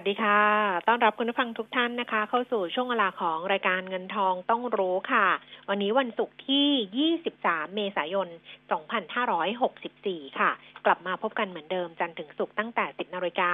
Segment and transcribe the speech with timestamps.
[0.00, 0.40] วัสดีค่ะ
[0.88, 5.26] ต้อนรับคุณผู้ฟังทุกท่านนะคะ เข้าสู่ช่วงเวลาของรายการเงินทองต้องรู้ค่ะ
[5.68, 8.28] วันนี้วันศุกร์ที่ 23 เมษายน
[9.32, 10.50] 2564 ค่ะ
[10.86, 13.52] กลับมาพบกันเหมือนเดิมจันทร์ถึงศุกร์ตั้งแต่ 10 นาฬิกา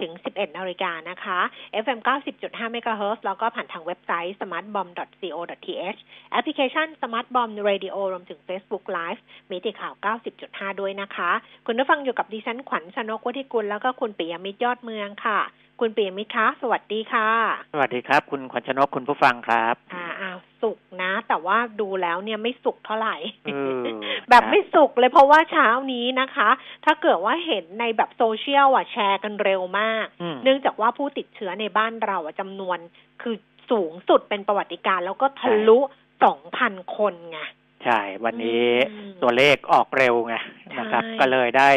[0.00, 1.38] ถึง 11 นาฬิกานะคะ
[1.84, 1.98] FM
[2.36, 5.98] 90.5 MHz แล้วก็ผ่านทางเว็บไซต์ smartbomb.co.th
[6.30, 9.20] แอปพลิเคชัน Smart Bomb Radio รวมถึง Facebook Live
[9.50, 9.94] มีติข่าว
[10.36, 11.30] 90.5 ด้วยนะคะ
[11.66, 15.40] คุณผู้ฟังอยู่กับดิฉันขวัญชนกวุฒิกุลแล้วก็คุณปิยมิตรยอดเมืองค่ะ
[15.80, 17.28] คุณปิยมิตรคะ สวัสดีค่ะ
[17.72, 23.50] สวัสดีครับ คุณขวัญชนกคุณผู้ฟังครับ อ่าอ้าวสุกนะ แต่ว่าดูแล้วเนี่ยไม่สุกเท่าไหร่เอ
[23.82, 23.84] อ
[24.30, 26.48] แบบไม่สุกเลยเพราะว่าเช้านี้นะคะ
[26.84, 32.78] ถ้าเกิดว่าเห็นในแบบโซเชียลอะแชร์กันเร็วมากอืมเนื่องจากว่าผู้ติดเชื้อในบ้านเราอะจำนวน
[33.22, 33.34] คือ
[33.70, 35.78] สูงสุดเป็นประวัติการณ์แล้วก็ทะลุ
[36.24, 37.38] สองพันคนไง
[37.84, 40.34] ใช่ วันนี้อืมตัวเลขออกเร็วไง
[40.78, 41.70] นะครับใช่ก็เลยได้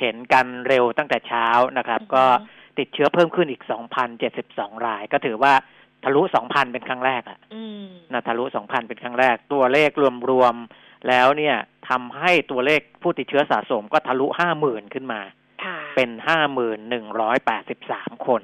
[0.00, 1.46] เห็นกันเร็วตั้งแต่เช้า
[1.78, 2.24] นะครับอือฮึก็
[2.78, 3.62] ติดเชื้อเพิ่มขึ้นอีก
[4.24, 5.52] 2,072 ราย ก็ถือว่า
[6.04, 9.90] ทะลุ 2,000 เป็นครั้งแรกอะอืมนะทะลุ 2,000 เป็นครั้งแรก ตัวเลข
[10.30, 11.56] รวมๆแล้วเนี่ย
[11.88, 14.26] ทำให้ตัวเลขผู้ติดเชื้อสะสมก็ทะลุ
[14.60, 15.20] 50,000 ขึ้นมา
[15.64, 16.10] ค่ะเป็น
[17.38, 18.42] 51,183 คน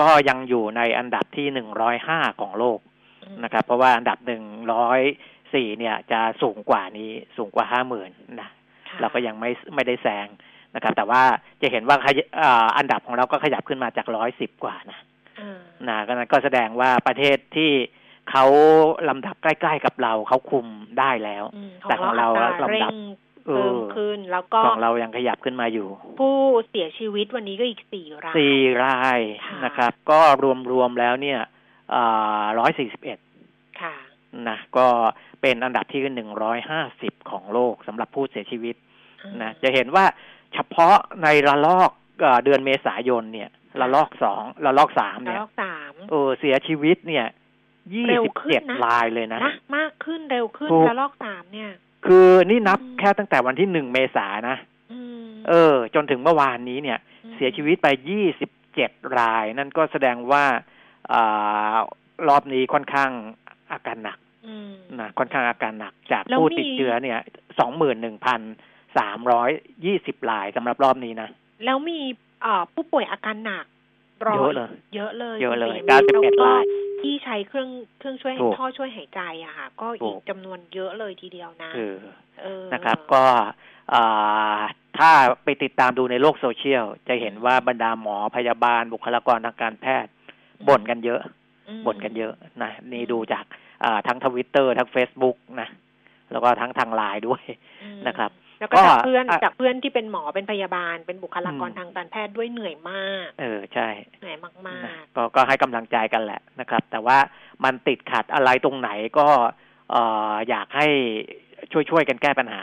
[0.00, 1.46] ก็ยังอยู่ในอันดับที่
[1.94, 2.78] 105 ของโลก
[3.22, 5.00] อืมนะครับ เพราะว่าอันดับหนึ่งร้อย
[5.54, 8.10] สี่เนี่ยจะสูงกว่านี้ สูงกว่าห้าหมื่น
[8.40, 8.48] นะ
[8.88, 10.26] ค่ะเราก็ยังไม่ไม่ได้แซง
[10.74, 11.22] นะครับ แต่ว่า
[11.62, 14.98] จะเห็นว่าขยอ่าอันดับของเราก็ขยับขึ้นมาจากร้อยสิบกว่านะ
[15.40, 15.58] อ่า
[15.88, 17.70] นะก็นั้นก็แสดงว่าประเทศที่
[18.30, 18.44] เขา
[19.08, 20.66] ลำดับใกล้ ๆ กับเราเขาคุม
[20.98, 22.96] ได้แล้วอืมแต่ของเราอัตราลำเร่ดับง
[23.46, 25.88] เออเพิ่มขึ้นแล้วก็ของเรายังขยับขึ้นมาอยู่
[26.20, 26.36] ผู้
[26.68, 30.20] เสียชีวิตวันนี้ก็อีกสี่รายสี่รายค่ะนะครับ ก็
[30.72, 31.40] รวมๆแล้วเนี่ย
[32.58, 33.18] ร้อยสี่สิบเอ็ด
[33.80, 33.94] ค่ะ
[34.48, 34.86] นะก็
[35.42, 38.76] เป็นอันดับที่หนึ่งร้อยห้าสิบของโลกสำหรับผู้เสียชีวิต
[39.24, 40.04] อืมนะจะเห็นว่า
[40.54, 43.50] เฉพาะในระลอกเอ่อเดือนเมษายนเนี่ย
[43.80, 47.26] ระลอกสองระลอกสามระเนี่ยลอกสามเออเสียชีวิตเนี่ย
[47.92, 51.70] ยี่เร็วสิบขึ้เจ็ดนนะรายเลยนะนะมากขึ้นเร็วขึ้นถูกระลอกสามเนี่ย
[52.06, 54.56] คือนี่นับอืมแค่ตั้งแต่วันที่หนึ่งเมษายนนะ
[54.92, 56.98] อืมเออ จนถึงเมื่อวานนี้เนี่ย
[57.30, 60.44] มเสียชีวิตไปยี่สิบเจ็ดราย นั่นก็แสดงว่า
[61.12, 61.74] อ่า
[62.28, 63.10] รอบนี้ค่อนข้าง
[63.72, 67.18] อาการหนักอืมนะค่อนข้างอาการหนักจากแล้วผู้มีติดเชื้อเนี่ย
[67.58, 68.40] สองหมื่นหนึ่งพัน
[68.98, 69.50] สามร้อย
[69.84, 71.28] ยี่สิบรายสำหรับรอบนี้นะ
[71.64, 71.98] แล้วมี
[72.42, 73.64] เอ่อผู้ป่วยอาการหนัก
[74.26, 76.64] ร้เยอะเลย เยอะเลยเยอะเลยคุณปิ่ม91แล้วก็ราย
[77.00, 81.96] ที่ใช้เครื่องเครื่องช่วยถูกท่อช่วยหายใจอะค่ะ ก็ถูอีกกจำนวนเยอะเลยทีเดียวนะเออ
[82.42, 83.24] เออนะครับ ก็
[83.94, 84.60] อ่า
[84.98, 85.10] ถ้า
[85.44, 90.10] ไปติดตามดูในโลกโซเชียล จะเห็นว่าบรรดาหมอพยาบาลบุคลากรทางการแพทย์
[90.68, 91.20] บ่นกันเยอะ
[91.68, 92.32] อืมบ่นกันเยอะ
[92.62, 93.44] นะ นี่ดูจาก
[93.84, 95.68] อ่าทั้งทวิตเตอร์ทั้งเฟซบุ๊กนะ
[96.32, 97.42] แล้วก็ทั้งทางไลน์ด้วย
[97.84, 103.88] อืมนะครับ แล้วก็ก็จากเพื่อนอะจากเพื่อนที่เป็นหมอเป็นพยาบาล เป็นบุคลากรอืมทางการแพทย์ด้วยเหนื่อยมาก เออใช่
[104.20, 104.54] เหนื่อยมาก
[104.86, 107.18] นะก็ก็ให้กำลังใจกันแหละนะครับ แต่ว่า
[107.64, 109.28] มันติดขัดอะไรตรงไหนก็
[109.90, 110.86] เอ่ออยากให้
[111.72, 112.62] ช่วยช่วยๆกันแก้ปัญหา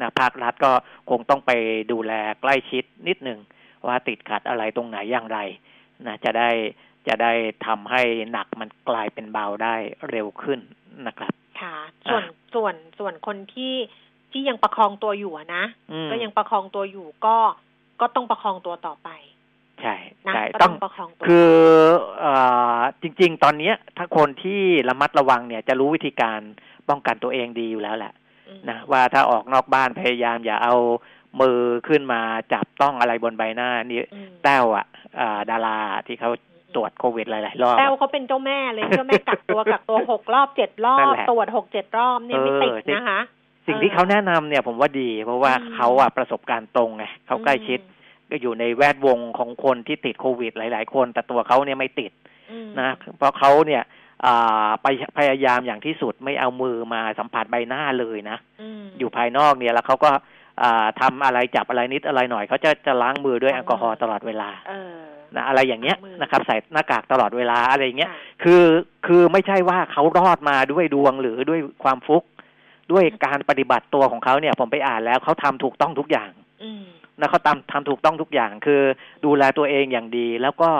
[0.00, 0.72] นะภาครัฐก็
[1.10, 1.50] คงต้องไป
[1.92, 3.38] ดูแลใกล้ชิดนิดหนึ่ง
[3.86, 5.38] ว่าติดขัดอะไรตรงไหนอย่างไร
[6.06, 6.50] นะจะได้
[7.08, 7.32] จะได้
[7.66, 8.02] ทำให้
[8.32, 9.76] หนักมันกลายเป็นเบาได้
[10.10, 10.60] เร็วขึ้น
[11.06, 13.74] นะครับๆค่ะ ส่วนอะส่วนส่วนคนที่
[14.32, 17.36] ที่ยังประคองตัวอยู่อะนะอืมก็ยังประคองตัวอยู่ก็
[18.00, 19.08] ก็ต้องประคองตัวต่อไป
[19.80, 19.96] ใช่
[20.26, 21.54] นะใช่ก็ต้ต้อองงประคองตัวคือ
[22.20, 22.34] เอ่
[22.76, 26.40] อจริง ๆ ตอนเนี้ย ถ้าคนที่ระมัดระวังเนี่ย จะรู้วิธีการ
[26.88, 28.12] ป้องกันตัวเองดีอยู่แล้วแหละ
[28.58, 30.74] มนะว่าถ้าออกนอกบ้านพยายามอย่าเอา
[31.40, 32.20] มือขึ้นมา
[32.52, 34.86] จับต้องอะไรบนใบหน้านี่อืมแต้วอะ
[35.20, 36.30] อ่าดาราที่เขา
[36.74, 43.20] ตรวจโควิดหลายๆรอบแต้วเขาเป็นเจ้าแม่เลยเจ้าแม่กักตัวกักตัวหกรอบเจ็ดรอนั่นบแหละตรวจหกเจ็ดรอบเนี่ยไม่ติดเออที่นะคะ
[43.66, 47.80] สิ่งที่เขาแนะนำเนี่ยผมว่าดี เพราะว่าอืมเขาอะประสบการณ์ตรงไงเขาใกล้ชิด
[48.30, 52.12] ก็อยู่ในแวดวงของคนที่ติดโควิดหลาย ๆ คน แต่ตัวเขาเนี่ยไม่ติด
[52.50, 53.82] อืมนะ เพราะเขาเนี่ย
[54.26, 54.86] อ่าไป
[55.18, 58.38] พยายามอย่างที่สุดไม่เอามือมาสัมผัสใบหน้าเลยนะ
[58.80, 60.10] มอยู่ภายนอกเนี่ยแล้วเขาก็
[60.62, 64.94] อ่าทำอะไรจับอะไรนิดอะไรหน่อยเขาจะจะล้างมือด้วยแอลกอฮอล์ตลอดเวลาเออ
[65.36, 68.64] นะอะไรอย่างเงี้ยล้างมือนะครับใส่หน้ากากตลอดเวลาอะไรอย่างเงี้ยค่ะคือ
[69.06, 72.22] คือไม่ใช่ว่าเขารอดมาด้วยดวงหรือด้วยความฟุก
[72.92, 76.30] ด้วยการปฏิบัติตัวของเขาเนี่ย ผมไปอ่านแล้วเขาทำถูกต้องทุกอย่าง
[76.62, 76.84] อืม
[77.20, 78.82] นะเขาทำทำถูกต้องทุกอย่าง คือ
[79.24, 80.70] ดูแลตัวเองอย่างดี แล้วก็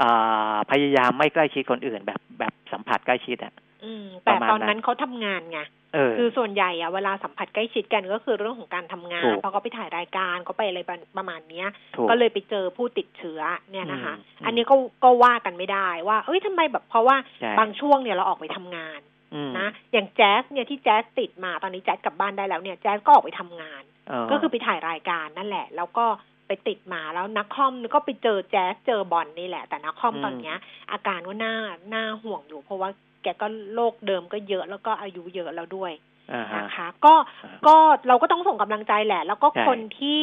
[0.00, 3.52] อ่าพยายามไม่ใกล้ชิดคนอื่น แบบแบบสัมผัสใกล้ชิดอะ
[3.84, 5.60] อืมแต่ประมาณตอนนั้นั้นนเขาทำงานไง
[5.94, 10.80] เออคือส่วนใหญ่อะเวลาสัมผัสใกล้ชิดกันก็คือเรื่องของการทำงาถูนกเพราะเขาไปถ่ายรายการเขาไปอะไร
[11.18, 14.74] ประมาณเนี้ยถูกก็เลยไปเจอผู้ติดเชื้อเนี่ยนะคะอืมอันนี้ก็
[15.04, 19.17] ก็ว่ากันไม่ได้ว่า เอ้ยทำไมแบบเพราะว่าใช่บางช่วงเนี่ยเราออกไปทำงานอืม
[19.58, 26.06] นะอย่างแจ๊สเนี่ยที่แจ๊สติดมาตอนนี้แจ๊สกลับบ้านได้แล้วเนี่ยแจ๊สก็ออกไปทำงานเก็คือไปถ่ายรายการนั่นแหละ แล้วก็
[26.46, 30.56] ไปติดมาแล้วนักคอมก็ไปเจอแจ๊สเจอบอลนี่แหละ แต่นักคอมอืมตอนเนี้ย
[30.92, 31.54] อาการก็น่า
[31.94, 32.90] น่าห่วงอยู่เพราะว่า
[33.22, 35.92] แกก็โรคเดิมก็เยอะแล้วก็อายุเยอะแล้วด้วย
[36.32, 37.14] อ่าฮะนะคะ ก็
[37.44, 37.76] อ่าก็
[38.08, 40.22] เราก็ต้องส่งกำลังใจแหละ แล้วก็ใช่คนที่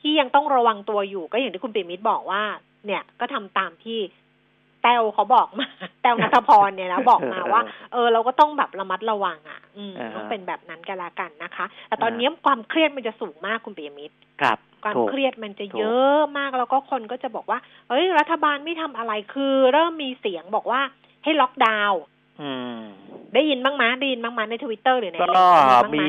[0.00, 2.42] ที่ยังต้องระวังตัวอยู่ก็อย่างที่คุณปิมิตรบอกว่า
[2.86, 3.98] เนี่ยก็ทำตามที่
[4.82, 5.66] แต้วเขาบอกมา
[6.02, 7.62] แต้วนัทพรเนี่ยนะบอกมาว่า
[7.92, 17.58] เออเราก็ต้องแบบระมัดระวังอะ อืมอ่าฮะต้องเป็นแบบนั้นกันละกันนะคะ แต่ตอนอ่านี้ความเครียดมันจะสูงมากคุณปิยมิตรครับความถูกเครียดมันจะถูกเยอะมากแล้วก็คนก็จะบอกว่า
[17.88, 20.80] เฮ้ย รัฐบาลไม่ทำอะไรคือ เริ่มมีเสียงบอกว่า
[21.24, 22.00] ให้ล็อกดาวน์
[22.42, 22.78] อืม
[23.34, 26.06] ได้ยินบ้างมะได้ยินบ้างมะในทวิตเตอร์หรือในก็อะไรบ้างมีมะ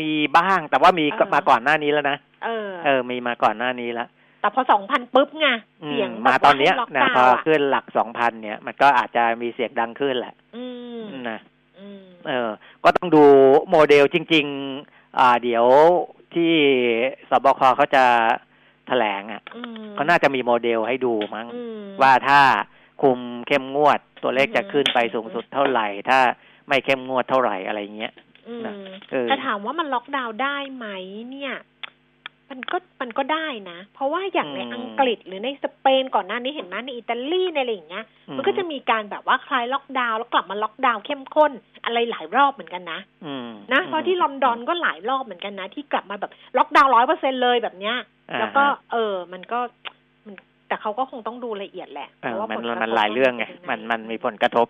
[0.00, 4.08] มีบ้างแต่ว่ามีเออมาก่อนหน้านี้แล้วนะเออ เออมีมาก่อนหน้านี้แล้ว
[4.44, 5.48] แต่พอสองพันปุ๊บไง
[5.82, 10.64] อืเสียงมาแบบตอว่านเนี้ยให้ล็อกนะดาวพอน์อะขึ้นหลักสองพันเนี่ย มันก็อาจจะมีเสียงดังขึ้นแหละอื
[11.00, 11.38] มนะ
[11.78, 12.50] อืมเออ
[12.84, 13.24] ก็ต้องดู
[13.70, 14.46] โมเดลจริง
[14.82, 15.64] ๆ อ่า เดี๋ยว
[16.34, 16.52] ที่
[17.30, 18.04] สบคเขาจะ
[18.88, 22.40] แถลงอะอืมก็น่าจะมีโมเดลให้ดูมั้งอืมว่าถ้า
[23.02, 23.18] คุม
[23.48, 26.18] เข้มงวดตัวเลขจะอือฮึขึ้นไปสูงสุดเท่าไหร่ ถ้า
[26.68, 28.12] ไม่เข้มงวดเท่าไหร่อะไรเงี้ย
[28.48, 28.74] อืมนะ
[29.12, 30.86] เออแต่ถามว่ามันล็อกดาวน์ได้ไหม
[31.30, 31.54] เนี่ย
[32.54, 38.04] มันก็มันก็ได้นะ เพราะว่าอย่างในอืมอังกฤษหรือในสเปนก่อนหน้านี้เห็นไหมในอิตาลีในอะไรอย่างเงี้ย
[38.36, 41.52] มันก็จะมีการแบบว่าคลายล็อกดาวน์แล้วกลับมาล็อกดาวน์เข้มข้น
[41.84, 47.96] อะไรหลายรอบเหมือนกันนะอืมนะเพราะที่ลอนดอนก็หลายรอบเหมือนกันนะ ที่กลับมาแบบล็อกดาวน์ร้อยเปอร์เซ็นเลยแบบเนี้ย
[48.30, 49.60] อ่าแล้วก็ฮะเออ มันก็
[50.26, 50.34] มัน
[50.68, 54.66] แต่เขาก็คงต้องดูละเอียดแหละเออเพราะว่ามันผลกระทบมันหลายเรื่องไงป็ยัมันไมันมีผลกระทบ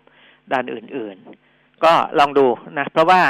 [0.53, 1.17] ด้านอื่น
[1.51, 2.47] ๆ ก็ลองดู
[2.79, 3.21] นะ เพราะว่า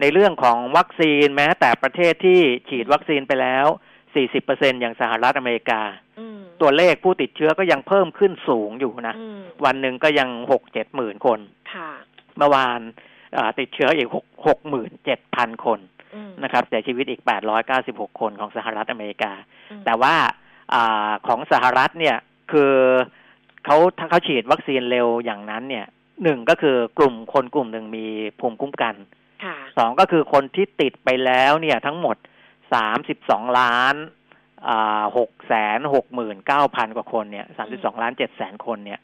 [0.00, 3.66] ในเรื่องของวัคซีนแม้แต่ประเทศที่ฉีดวัคซีนไปแล้ว
[4.18, 5.80] 40%อย่างสหรัฐอเมริกา
[6.20, 11.38] อืมตัวเลขผู้ติดเชื้อก็ยังเพิ่มขึ้นสูงอยู่นะอืมวันหนึ่งก็ยังหกเจ็ดหมื่นคน
[11.74, 11.90] ค่ะ
[12.36, 12.80] เมื่อวาน
[13.36, 15.80] อ่าติดเชื้ออีกหกหกหมื่นเจ็ดพันคน
[16.14, 19.32] อืมนะครับเสียชีวิตอีกแปดร้อยเก้าสิบหกคนของสหรัฐอเมริกา
[19.70, 20.14] อืมแต่ว่า
[20.72, 22.16] อาของสหรัฐเนี่ย
[22.52, 22.74] คือ
[23.64, 25.86] เขาถ้าเขาฉีดวัคซีนเร็วอย่างนั้นเนี่ย
[26.22, 28.06] หนึ่งก็คือกลุ่มคนกลุ่มหนึ่งมี
[28.40, 28.94] ภูมิคุ้มกัน
[29.44, 32.16] ค่ะสองก็คือคนที่ติดไปแล้วเนี่ยทั้งหมด
[32.74, 33.96] สามสิบสองล้าน
[35.16, 39.00] หกแสนหกหมื่นเก้าพันกว่าคนเนี่ยสามสิบสองล้านเจ็ดแสนคนเนี่ย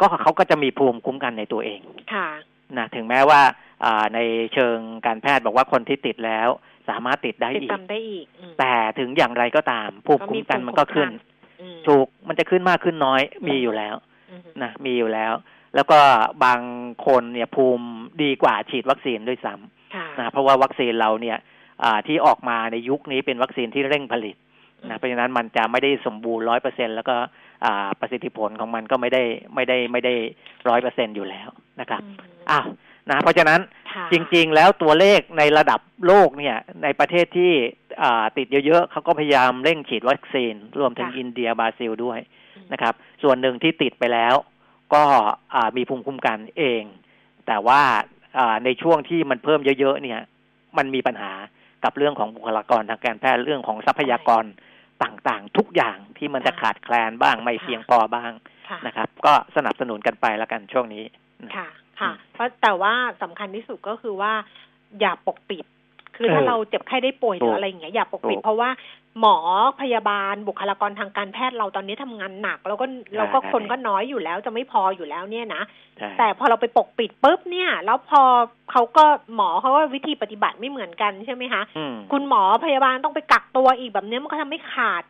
[0.00, 1.80] ก็เขาก็จะมีภูมิคุ้มกันในตัวเอง
[2.14, 2.28] ค่ะ
[2.76, 3.40] นะถึงแม้ว่า
[3.84, 4.18] อ่าใน
[4.54, 6.48] เชิงการแพทย์บอกว่าคนที่ติดแล้ว
[6.88, 11.08] สามารถติดได้ติดอีกตามได้อีกอืมแต่ถึงอย่างไรก็ตาม ภูมิคุ้มกันมันก็ขึ้น
[11.60, 13.94] อืมถูกมันจะขึ้นมากขึ้นน้อยมีอยู่แล้ว
[14.30, 15.32] อืมนะมีอยู่แล้ว
[15.74, 15.98] แล้วก็
[16.44, 16.60] บาง
[17.06, 17.86] คนเนี่ยภูมิ
[18.22, 19.54] ดีกว่าฉีดวัคซีนด้วยซ้
[19.94, 21.44] ค่ะำนะเพราะว่าวัคซีนเราเนี่ยอ่า
[22.06, 24.36] ที่ออกมาในยุคนี้เป็นวัคซีนที่เร่งผลิต
[24.88, 27.16] นะเพราะฉะนั้นมันจะไม่ได้สมบูรณ์ร้อยเปอร์เซ็นแล้วก็
[27.64, 29.22] อ่าประสิทธิผลของมันก็ไม่ได้
[29.54, 30.14] ไม่ได้ไม่ได้
[30.68, 31.48] ร้อยเปอร์เซ็นอยู่แล้ว
[31.80, 32.16] นะครับอืม
[32.50, 32.66] อ้าว
[33.10, 33.60] นะเพราะฉะนั้น
[33.92, 37.52] ค่ะจริง ๆ แล้วตัวเลขในระดับโลกเนี่ย ในประเทศที่
[38.02, 42.18] อ่าติดเยอะๆเขาก็พยายามเร่งฉีดวัคซีน รวมถึงอินเดียบราซิลด้วย
[42.72, 44.34] นะครับ ส่วนหนึ่งที่ติดไปแล้ว
[44.94, 45.04] ก็
[45.54, 46.82] อ่ามีภูมิคุ้มกันเอง
[47.46, 47.82] แต่ว่า
[48.38, 50.20] อ่าในช่วงที่มันเพิ่มเยอะๆเนี่ย
[50.78, 51.32] มันมีปัญหา
[51.86, 54.44] กับเรื่องของบุคลากรทางการแพทย์เรื่องของทรัพยากร
[55.02, 58.32] ต่างๆ ทุกอย่างที่มันจะขาดแคลนบ้างไม่เพียงพอบ้าง
[58.68, 61.04] ค่ะนะครับ ก็สนับสนุนกันไปแล้วกันช่วงนี้
[61.56, 61.68] ค่ะ
[62.00, 64.32] ค่ะอืมเพราะแต่ว่าสำคัญที่สุดก็คือว่า
[65.00, 65.64] อย่าปกปิด
[66.16, 68.70] คือถ้าเออเราเจ็บไข้ได้ป่วยหถูรืกออะไรอย่างเงี้ยอย่าปกปิดถูกเพราะว่า
[69.20, 69.36] หมอ
[69.80, 75.62] พยาบาลบุคลากรทางการแพทย์เราตอนนี้ทำงานหนัก แล้วก็แล้วก็ใช่คนก็น้อยอยู่แล้วจะไม่พออยู่แล้วเนี่ยนะ
[75.98, 78.22] ใช่แต่พอเราไปปกปิดปุ๊บเนี่ย แล้วพอ
[78.70, 79.04] เขาก็
[79.34, 85.04] หมอเขาก็วิธีปฏิบัติไม่เหมือนกันใช่ไหมคะอืมคุณหมอพยาบาลต้องไปกักตัวอีกแบบเนี้ยมันก็ทำให้ขาด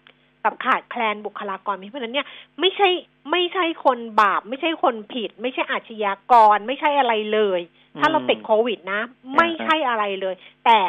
[0.46, 2.26] แบบขาดแคลนบุคลากร เพราะฉะนั้นเนี่ย
[2.60, 2.88] ไม่ใช่
[3.30, 7.60] ไม่ใช่คนบาป ไม่ใช่คนผิด ไม่ใช่อาชญากร ไม่ใช่อะไรเลย
[8.00, 9.00] ถ้าเราติดโควิดนะ
[9.36, 10.34] ไม่ใช่อะไรเลย
[10.64, 10.80] แต่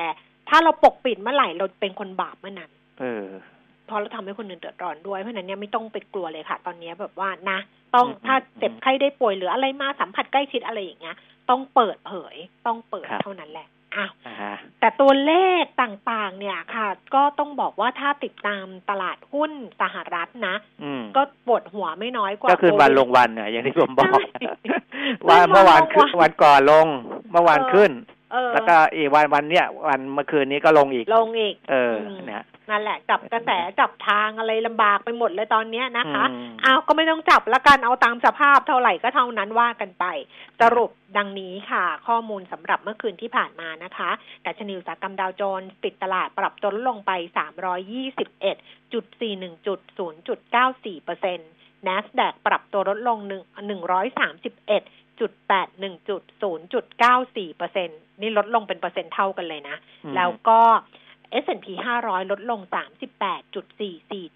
[0.49, 3.25] ถ้าเราปกปิดเมื่อไหร่เราเป็นคนบาปเมื่อนั้น เออ
[3.85, 7.59] เพราะเราทำให้คนอื่นเดือดร้อนด้วย เพราะฉะนั้นเนี่ยไม่ต้องไปกลัวเลยค่ะ ตอนนี้แบบว่านะ
[7.95, 11.15] ต้องอืมถ้าเจ็บไข้ได้ป่วยหรืออะไรมาสัมผัสใกล้ชิดอะไรอย่างเงี้ย
[11.49, 12.35] ต้องเปิดเผย
[12.67, 19.51] ต้องเปิดครับเท่านั้นแหละ อ้าวอ่าฮะแต่ตัวเลขต่างๆ เนี่ยค่ะ ก็ต้องบอกว่าถ้าติดตามตลาดหุ้น
[19.81, 24.19] สหรัฐนะอืมก็ปวดหัวไม่น้อยกว่า ก็คืนวันลงโควิดวันเนี่ยอย่างที่ผมบอกใช่
[25.27, 26.87] ว่าเมื่อวานขึ้ขึ้นนวันลงวันวันก่อนลง
[27.31, 28.15] เมื่อวานเออขึ้นเออ
[28.53, 40.05] แล้วก็อีกวันวันเนี้ยวันเมื่อคืนนี้ก็ลงอีก ลงอีก เออมเนี่ยนั่นแหละ จับกระแสจับทางอะไรลำบากไปหมดเลยตอนเนี้ยนะคะอืมเอาก็ไม่ต้องจับละกันเอาตามสภาพเท่าไหร่ก็เท่านั้นว่ากันไป
[40.61, 44.09] สรุปดังนี้ค่ะ ข้อมูลสำหรับเมื่อคืนที่ผ่านมานะคะ
[44.45, 47.11] ดัชนีอุตสาหกรรมดาวโจนส์ปิดตลาดปรับตัวลดลงไป
[47.97, 48.99] 321.41จุ
[49.77, 49.79] ด
[50.27, 51.49] 0.94เปอร์เซ็นต์
[51.87, 53.31] NASDAQ ปรับตัวลดลง1
[53.67, 55.31] 131 จุด
[55.71, 60.59] 81จุด0.94เปอร์เซ็นต์นี่ลดลงเป็นเปอร์เซ็นต์เท่ากันเลยนะอืมแล้วก็
[61.43, 61.67] S&P
[61.99, 62.59] 500 ลดลง
[63.29, 63.53] 38.44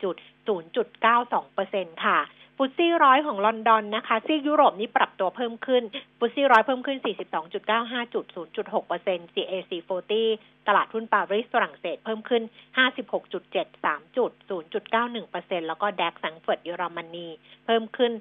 [0.04, 0.16] จุด
[0.48, 2.20] 0.92เปอร์เซ็นค่ะ
[2.64, 5.84] FTSE ร้อยของลอนดอนนะคะซีกยุโรปนี่ปรับตัวเพิ่มขึ้น
[6.20, 6.98] FTSE ร้อยเพิ่มขึ้น
[7.56, 8.26] 42.95 จุด
[8.56, 9.72] 0.6เปอร์เซ็นต์ CAC
[10.20, 12.44] 40 ตลาดหุ้นปารีสฝรั่งเศสเพิ่มขึ้น
[13.50, 14.32] 56.73 จุด
[14.82, 17.28] 0.91เปอร์เซ็นต์แล้วก็แดกสังเฟิร์ตเยอรมนี
[17.66, 18.12] เพิ่มขึ้น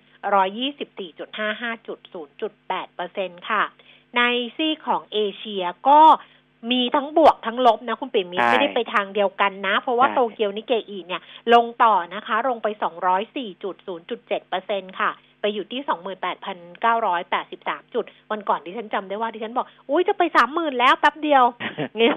[0.68, 1.98] 124.55 จุด
[2.48, 3.62] 0.8เปอร์เซ็นต์ค่ะ
[4.16, 4.22] ใน
[4.56, 6.00] ซีของเอเชียก็
[6.70, 11.22] มีทั้งบวกทั้งลบนะ คุณปิ่มมิตรใช่ไม่ได้ไปทางเดียวกันนะ เพราะว่าใช่โตเกียวนิเกอีเนี่ย
[11.54, 12.66] ลงต่อนะคะ ลงไป
[13.28, 15.80] 204.0.7เปอร์เซ็นค่ะ ไปอยู่ที่
[16.82, 21.44] 28,983 จุด วันก่อนที่ฉันจำได้ว่าที่ฉันบอก อุ้ยจะไป 30,000 แล้วแป๊บเดียว
[21.96, 22.14] เนี่ย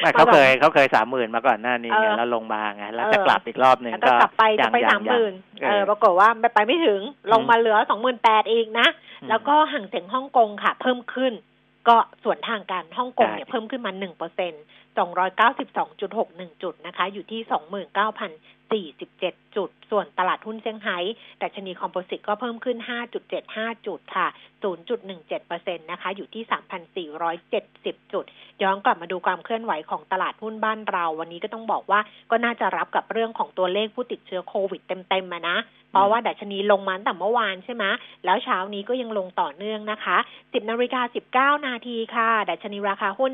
[0.00, 5.32] ไม่เขาเคยเขาเคยสามหมื่นมาก่อนหน้านี้เอไงอแล้วลงมาไงแล้วเออจะกลับอีกรอบหนึ่งแล้วก็ก็กลับไปยัจะงไปยังสามหมื่น
[5.62, 7.00] ยังเออปรากฏว่าไปไปไม่ถึง
[7.32, 8.86] ลงมาเหลือสองหมื่นแปดอีกนะ
[9.22, 11.32] อืมแล้วก็ห่างเสียงฮ่องกงค่ะ เพิ่มขึ้น
[11.88, 14.52] ก็ส่วนทางการฮ่องกงใช่เนี่ยเพิ่มขึ้นมาหนึ่งเปอร์เซ็น
[14.98, 18.30] สองร้อยเก้าสิบสองจุดหกหนึ่งจุดนะคะ อยู่ที่สองหมื่นเก้าพัน
[18.72, 20.98] สี่สิบเจ็ดจุด ส่วนตลาดหุ้นเซี่ยงไฮ้
[21.38, 24.26] แต่ชนีคอมโพสิตก็เพิ่มขึ้นห้าจุดเจ็ดห้าจุดค่ะ
[24.62, 28.24] ศูนย์จุดหนึ่งเจ็ดเปอร์เซ็นตนะคะ อยู่ที่สามพันสี่ร้อยเจ็ดสิบจุด
[28.62, 32.00] ย้อนกลับมาดูความเคลื่อนไหวของตลาดหุ้นบ้านเรา วันนี้ก็ต้องบอกว่า
[32.30, 37.84] ก็น่าจะรับกับเรื่องของตัวเลขผู้ติดเชื้อโควิดเต็มๆมานะเพ ราะว่าดัชนีลงมาตั้งแต่เมื่อวานใช่ไหม
[38.24, 43.32] แล้วเช้านี้ก็ยังลงต่อเนื่องนะคะ 10นาฬิกา19 นาทีค่ะ ดัชนีราคาหุ้น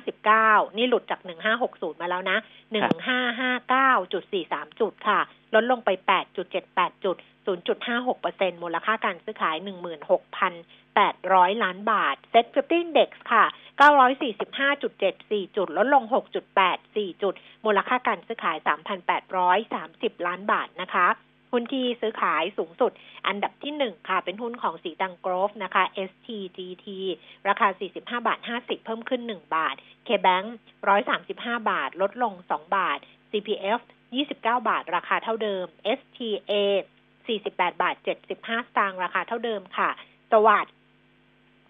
[0.00, 1.20] 1,559 นี่หลุดจาก
[1.60, 2.38] 1560 มาแล้วนะ
[2.78, 5.20] 1559.43 จุดค่ะ
[5.54, 5.90] ลดลงไป
[6.46, 9.56] 8.78 จุด 0.56%มูลค่าการซื้อขาย
[10.40, 13.44] 16,800 ล้านบาท Set 50 Index ค่ะ
[13.80, 16.04] 945.74 จุด ลดลง
[16.62, 18.56] 6.84 จุด มูลค่าการซื้อขาย
[19.62, 21.08] 3,830 ล้านบาทนะคะ
[21.52, 22.92] หุ้นที่ซื้อขายสูงสุด
[23.26, 26.86] อันดับที่หนึ่งค่ะ เป็นหุ้นของสีตังกรฟนะคะ STGT
[27.48, 29.74] ราคา 45 บาท 50 เพิ่มขึ้น 1 บาท
[30.06, 30.46] KBank
[31.08, 32.98] 135 บาท ลดลง 2 บาท
[33.30, 33.80] CPF
[34.16, 35.66] 29 บาท ราคาเท่าเดิม
[35.98, 36.52] STA
[37.16, 39.90] 48 บาท 75สตางค์ราคาเท่าเดิมค่ะ
[40.32, 40.66] สวัสด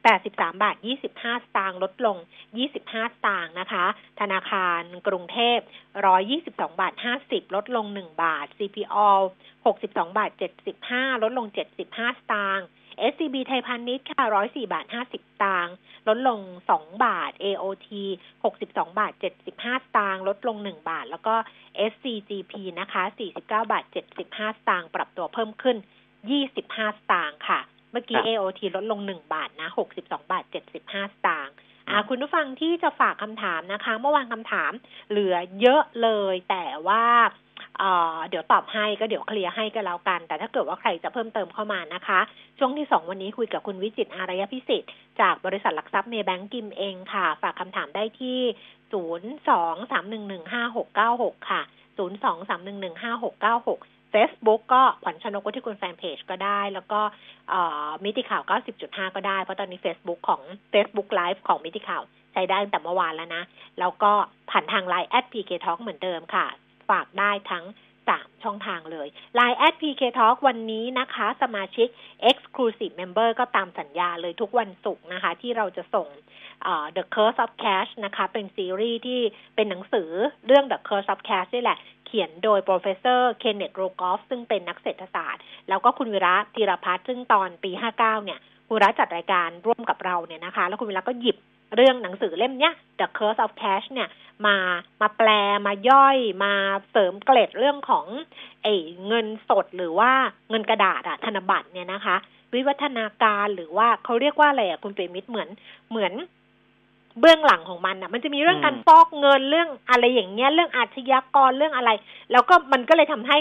[0.09, 2.17] 83 บาท 25 สตางค์ลดลง
[2.63, 3.85] 25 สตางค์นะคะ
[4.21, 5.59] ธนาคารกรุงเทพ
[6.19, 6.51] 122
[6.81, 8.99] บาท 50 ลดลง 1 บาท CPO
[9.67, 10.31] 62 บาท
[10.77, 12.67] 75 ลดลง 75 สตางค์
[13.13, 15.75] SCB ไทยพาณิชย์ค่ะ 104 บาท 50 ตางค์
[16.09, 16.41] ลดลง
[16.73, 17.89] 2 บาท AOT
[18.43, 19.13] 62 บาท
[19.55, 21.35] 75 ตางค์ ลดลง 1 บาท แล้วก็
[21.91, 23.85] SCGP นะคะ 49 บาท
[24.27, 25.77] 75 ตางค์ ปรับตัวเพิ่มขึ้น
[26.49, 31.55] 25 ตางค์ค่ะ เมื่อกี้ครับ AOT ลดลง1บาทนะ62บาท75สตางค์
[31.89, 34.73] อ่าคุณผู้ฟังที่จะฝากคำถามนะคะ เมื่อวานคำถาม
[35.11, 37.05] เหลือเยอะเลย แต่ว่า
[37.79, 42.21] เอ่อเดี๋ยวตอบให้ก็เดี๋ยวเคลียร์ให้ก็แล้วกัน แต่ถ้าเกิดว่าใครจะเพิ่มเติมเข้ามานะคะ
[42.59, 44.91] ช่วงที่สองวันนี้คุยกับคุณวิจิตรอารยพิสิทธิ์
[45.21, 48.39] จากบริษัทหลักทรัพย์เมย์แบงก์กิมเองค่ะ ฝากคำถามได้ที่
[48.93, 51.63] ศูนย์สองสามหนึ่งหนึ่งห้าหกเก้าหกค่ะ
[51.97, 53.79] ศูนย์สองสามหนึ่งหนึ่งห้าหกเก้าหก
[54.15, 57.01] Facebook ก็ขวัญชนกวุฒิกุลแฟนเพจก็ได้ แล้วก็
[57.51, 58.43] เอ่อมิติข่าว
[58.79, 63.45] 90.5 ก็ได้ เพราะตอนนี้ Facebook ของ Facebook Live ของมิติข่าวใช้ได้ตั้งแต่เมื่อวานแล้วนะ
[63.79, 64.13] แล้วก็
[64.51, 66.47] ผ่านทาง Line at PK Talk เหมือนเดิมค่ะ
[66.91, 67.65] ฝากได้ทั้ง
[68.09, 71.89] 3ช่องทางเลย Line at PK Talk วันนี้นะคะ สมาชิก
[72.31, 76.09] Exclusive Member ก็ตามสัญญาเลยทุกวันศุกร์นะคะ ที่เราจะส่ง
[76.63, 79.21] เอ่อ The Curse of Cash นะคะ เป็นซีรีส์ที่
[79.55, 80.11] เป็นหนังสือ
[80.47, 91.37] เรื่อง The Curse of Cash นี่แหละ เขียนโดย professor Kenneth Rogoff ซึ่งเป็นนักเศรษฐศาสตร์ แล้วก็คุณวิระธีรพัฒน์ซึ่งตอนปี 59 เนี่ยคุณวิระจัดรายการร่วมกับเราเนี่ยนะคะ แล้วคุณวิระก็หยิบ
[91.77, 94.09] เรื่องหนังสือเล่มเนี้ย The Curse of Cash เนี่ย
[94.47, 94.57] มา
[95.01, 95.29] มาแปล
[95.67, 96.53] มาย่อยมา
[96.91, 98.07] เสริมเกล็ดเรื่องของ
[98.63, 98.75] ไอ้
[99.07, 100.13] เงินสดหรือว่า
[100.51, 102.17] เงินกระดาษอะธนบัตรเนี่ยนะคะ
[102.55, 105.49] วิวัฒนาการหรือว่าเขาเรียกว่าอะไรอะคุณเปรมิตรเหมือน
[105.91, 106.13] เหมือน
[107.21, 111.91] เบื้องหลังของมันอะ มันจะมีเรื่องอืมการฟอกเงินเรื่องอะไรอย่างเงี้ย เรื่องอาชญากรเรื่องอะไร
[112.33, 113.39] แล้วก็มันก็เลยทำให้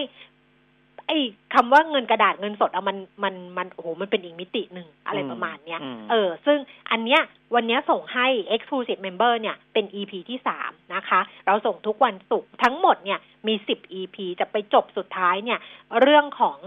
[1.07, 1.19] ไอ้
[1.53, 6.57] คำว่าเงินกระดาษเงินสดอะมันมันมันโอ้โหมันเป็นอีกมิติหนึ่งอะไรประมาณเนี้ยอืมเออ ซึ่ง
[6.91, 7.22] อันเนี้ย
[7.55, 15.60] วันเนี้ยส่งให้ exclusive member เนี่ยเป็น EP ที่สามนะคะ เราส่งทุกวันศุกร์ทั้งหมดเนี่ยมีสิบ EP จะไปจบสุดท้ายเนี่ย
[16.01, 16.57] เรื่องของ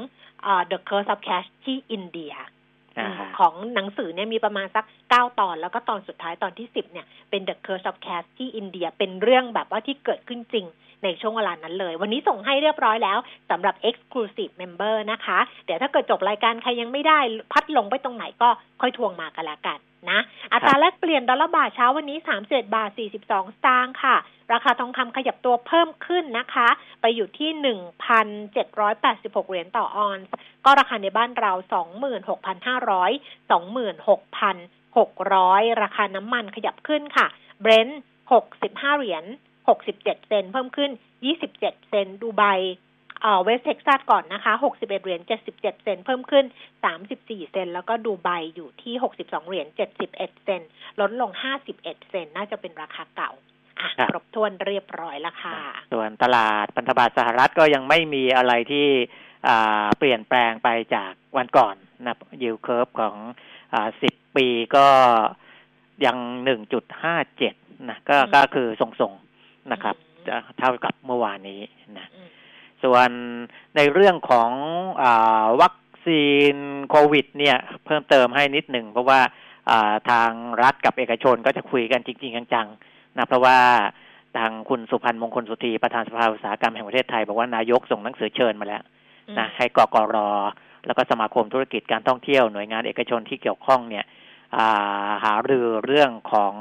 [0.42, 2.59] เอ่อ the curse of cash ที่อินเดียอ่าฮะ
[3.38, 10.66] ของหนังสือเนี่ยมีประมาณสักเก้าตอน แล้วก็ตอนสุดท้ายตอนที่สิบเนี่ยเป็น The Curse of Cat ที่อินเดียเป็นเรื่องแบบว่าที่เกิดขึ้นจริง
[11.04, 13.18] ในช่วงเวลานั้นเลย วันนี้ส่งให้เรียบร้อยแล้ว
[13.50, 17.18] สำหรับ Exclusive Member นะคะ เดี๋ยวถ้าเกิดจบรายการใครยังไม่ได้
[17.52, 18.48] พัดลงไปตรงไหนก็
[18.80, 19.78] ค่อยทวงมากันละกัน
[20.10, 20.20] นะ
[20.52, 23.32] อัตราแลกเปลี่ยนดอลลาร์บาทเช้าวันนี้31บาท42ส
[23.66, 24.16] ตางค์ค่ะ
[24.52, 26.68] ราคาทองคำขยับตัวเพิ่มขึ้นนะคะ
[27.00, 27.50] ไปอยู่ที่
[28.50, 30.32] 1,786เหรียญต่อออนซ์
[30.64, 31.52] ก็ราคาในบ้านเรา
[32.30, 37.26] 26,500 26,600ราคาน้ำมันขยับขึ้นค่ะ
[37.60, 38.00] เบรนท์
[38.48, 39.24] 65เหรียญ
[39.70, 40.90] 67 เซนต์เพิ่มขึ้น
[41.40, 42.44] 27 เซนต์ดูไบ
[43.22, 46.44] เอ่อเวสเท็กซัสก่อนนะคะ 61 เหรียญ 77 เซนต์เพิ่มขึ้น
[46.98, 51.30] 34 เซนต์แล้วก็ดูไบอยู่ที่ 62 เหรียญ 71 เซนต์ลดลง
[51.70, 53.32] 51 เซนต์น่าจะเป็นราคาเก่า
[53.80, 55.56] อะครับครบถ้วนเรียบร้อยแล้วค่ะ
[55.92, 58.86] ส่วนตลาดพันธบัตรสหรัฐก็ยังไม่มีอะไรที่
[59.48, 61.74] อ่าเปลี่ยนแปลงไปจากวันก่อน
[62.06, 63.16] นะ yield curve ของ
[63.72, 64.46] อ่าสิบปี
[64.76, 64.86] ก็
[66.04, 67.54] ยังหนึ่งจุดห้าเจ็ด
[67.88, 69.29] นะก็อืมก็คือทรงๆ
[69.72, 71.60] นะครับอืมจะเท่ากับเมื่อวานนี้
[71.98, 72.28] นะอืม
[72.84, 73.10] ส่วน
[73.76, 74.50] ในเรื่องของ
[75.02, 75.76] อาวัค
[76.06, 76.24] ซี
[76.54, 76.56] น
[76.90, 79.20] โควิด เนี่ย เพิ่มเติมให้นิดหนึ่งเพราะว่า
[79.70, 80.30] อ่าทาง
[80.62, 83.58] รัฐกับเอกชนก็จะคุยกันจริง ๆ จังๆนะเพราะว่า
[84.38, 88.82] ทางคุณสุพันธ์มงคลสุธีประธานสภาอุตสาหกรรมแห่งประเทศไทยบอกว่านายกส่งหนังสือเชิญมาแล้ว
[89.38, 90.16] นะให้กกร
[90.86, 94.04] แล้วก็สมาคมธุรกิจการท่องเที่ยวหน่วยงานเอกชนที่เกี่ยวข้องเนี่ย
[94.56, 96.54] อ่าหารือเรื่องของ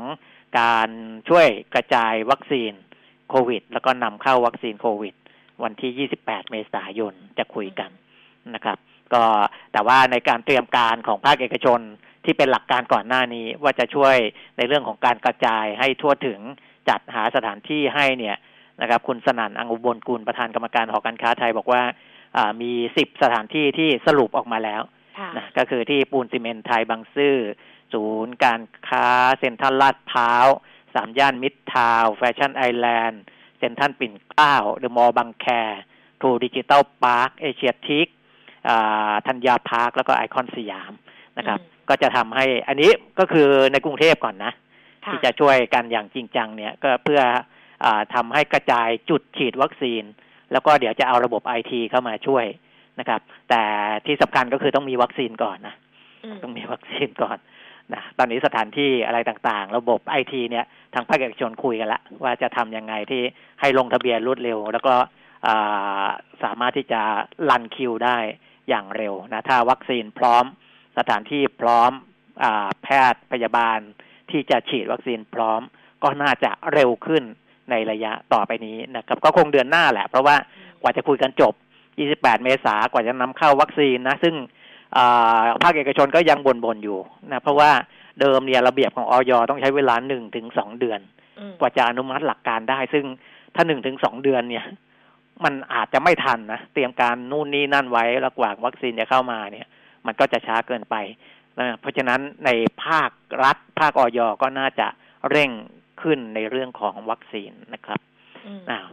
[0.60, 0.90] การ
[1.30, 2.72] ช่วยกระจายวัคซีน
[3.30, 5.16] โควิด แล้วก็นำเข้าวัคซีนโควิด
[5.64, 7.92] วันที่ 28 เมษายนจะคุยกัน
[8.56, 8.78] นะครับ
[9.14, 9.24] ก็
[9.74, 11.80] แต่ว่าในการเตรียมการของภาคเอกชน
[12.26, 14.16] ที่เป็นหลักการก่อนหน้านี้ว่าจะช่วย
[14.58, 16.40] ในเรื่องของการกระจายให้ทั่วถึง
[16.90, 18.38] จัดหาสถานที่ให้เนี่ย
[18.82, 21.82] นะครับ คุณสนั่นอังอุบลกุลประธานกรรมการหอการค้าไทยบอกว่า
[22.38, 24.82] อ่ามี10สถานที่ที่สรุปออกมาแล้ว
[25.20, 27.36] ค่ะนะก็คือที่ปูนซีเมนต์ไทยบางซื่อ
[27.94, 29.08] ศูนย์การค้า
[29.40, 30.48] เซ็นทรัลลาดพร้าว
[30.96, 33.24] สามย่านมิตรทาวน์แฟชั่นไอแลนด์
[33.58, 35.46] เซ็นทรัลปิ่นเกล้าเดอะมอลล์บางแค
[36.20, 38.08] ทรูดิจิตอลพาร์คเอเชียทิก
[39.28, 40.92] ธัญญาพาร์คแล้วก็ไอคอนสยาม
[41.38, 44.54] นะครับอืมก็จะทำให้อันนี้ก็คือในกรุงเทพก่อนนะ
[45.06, 47.22] ค่ะที่จะช่วยกันอย่างจริงจังเนี่ยก็เพื่อ
[47.84, 50.04] อาทำให้กระจายจุดฉีดวัคซีน
[50.52, 52.46] แล้วก็เดี๋ยวจะเอาระบบไอทีเข้ามาช่วย
[53.00, 53.64] นะครับ แต่
[54.06, 55.76] ที่สำคัญก็คือต้องมีวัคซีนก่อนนะ
[56.24, 57.38] อืมต้องมีวัคซีนก่อน
[57.94, 63.22] นะตอนนี้สถานที่อะไรต่างๆ ระบบไอทีเนี่ยทางภาคเอกชนคุยกันละว่าจะทำยังไงที่
[63.62, 64.94] ให้ลงทะเบียนรวดเร็ว แล้วก็
[66.44, 67.02] สามารถที่จะ
[67.50, 68.18] รันคิวได้
[68.70, 70.46] อย่างเร็วนะถ้าวัคซีนพร้อม
[70.98, 71.92] สถานที่พร้อม
[72.44, 72.46] อ
[72.84, 73.80] แพทย์พยาบาล
[74.32, 75.62] ที่จะฉีดวัคซีนพร้อม
[76.04, 77.24] ก็น่าจะเร็วขึ้น
[77.70, 80.36] ในระยะต่อไปนี้นะครับ ก็คงเดือนหน้าแหละ เพราะว่า
[80.82, 81.54] กว่าจะคุยกันจบ
[82.00, 84.36] 28 เมษากว่าจะนำเข้าวัคซีนนะ ซึ่ง
[85.64, 87.00] ภาคเอกชนก็ยังบ่นๆอยู่
[87.32, 87.72] นะเพราะว่า
[88.20, 91.00] เดิมเนี่ยระเบียบของออยต้องใช้เวลาหนึ่งถึงสองเดือน
[91.40, 93.06] อืมกว่าจะอนุมัติหลักการได้ ซึ่ง
[93.56, 94.66] ถ้าหนึ่งถึงสองเดือนเนี่ย
[95.44, 99.68] มันอาจจะไม่ทันนะเตรียมการนู่นนี่นั่นไว้ระหว่างวัคซีนจะเข้ามาเนี่ย
[100.06, 100.96] มันก็จะช้าเกินไป
[101.60, 102.50] นะเพราะฉะนั้นใน
[102.86, 103.12] ภาค
[103.44, 104.88] รัฐภาคออยก็น่าจะ
[105.30, 105.52] เร่ง
[106.02, 108.00] ขึ้นในเรื่องของวัคซีนนะครับ
[108.46, 108.88] อืมอ้าว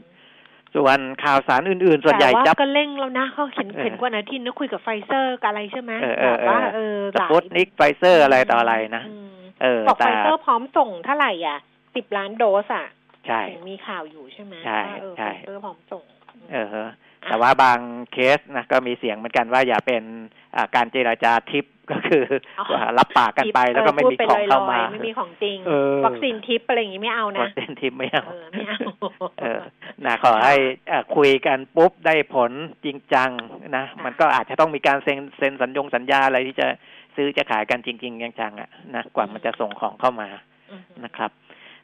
[0.76, 9.02] ส่วนข่าวสารอื่น ๆ ส่วนใหญ่แต่จัว่าบก็เร่งแล้วนะเขาเห็นเออเห็นกว่านาทีนึกคุยกับไฟเซอร์กับอะไรใช่ไหมเออเออแบบว่าเออเออสหลายปุตนิกไฟเซอร์อะไรต่ออะไรนะ
[9.34, 11.58] มเออบอกไฟแต่เซอร์พร้อมส่งเท่าไหร่อะ
[11.96, 12.86] สิบล้านโดสอะ
[13.26, 16.04] ใช่เห็นมีข่าวอยู่ใช่ไหมใช่ว่าเออใช่ไฟเซอร์พร้อมส่ง
[16.52, 16.88] เออฮะ
[17.28, 17.78] แต่ว่าบาง
[18.12, 20.02] เคสนะก็มีเสียงเหมือนกันว่าอย่าเป็น
[20.56, 22.24] อ่าการเจราจาทิปก็คือ
[22.70, 28.78] อรับปากกันไปแล้วก็ไม่มีพูดของเข้ามาลยๆไม่มีของจริงเออวัคซีนทิปอะไรอย่างงี้ไม่เอาวันะคซีนทิปไม่เอาเออไม่เอา
[29.40, 29.60] เออ
[30.04, 30.54] นะขอให้
[30.88, 32.50] เอ่อคุยกันปุ๊บได้ผล
[32.84, 33.30] จริงจัง
[33.76, 36.66] นะมันก็อาจจะต้องมีการเซ็นเซ็นสัญญงสัญญาอะไรที่จะ
[37.16, 40.28] ซื้อจะขายกันจริงๆจังๆอะนะกว่ามันจะส่งของเข้ามา
[40.70, 41.30] อืมนะครับ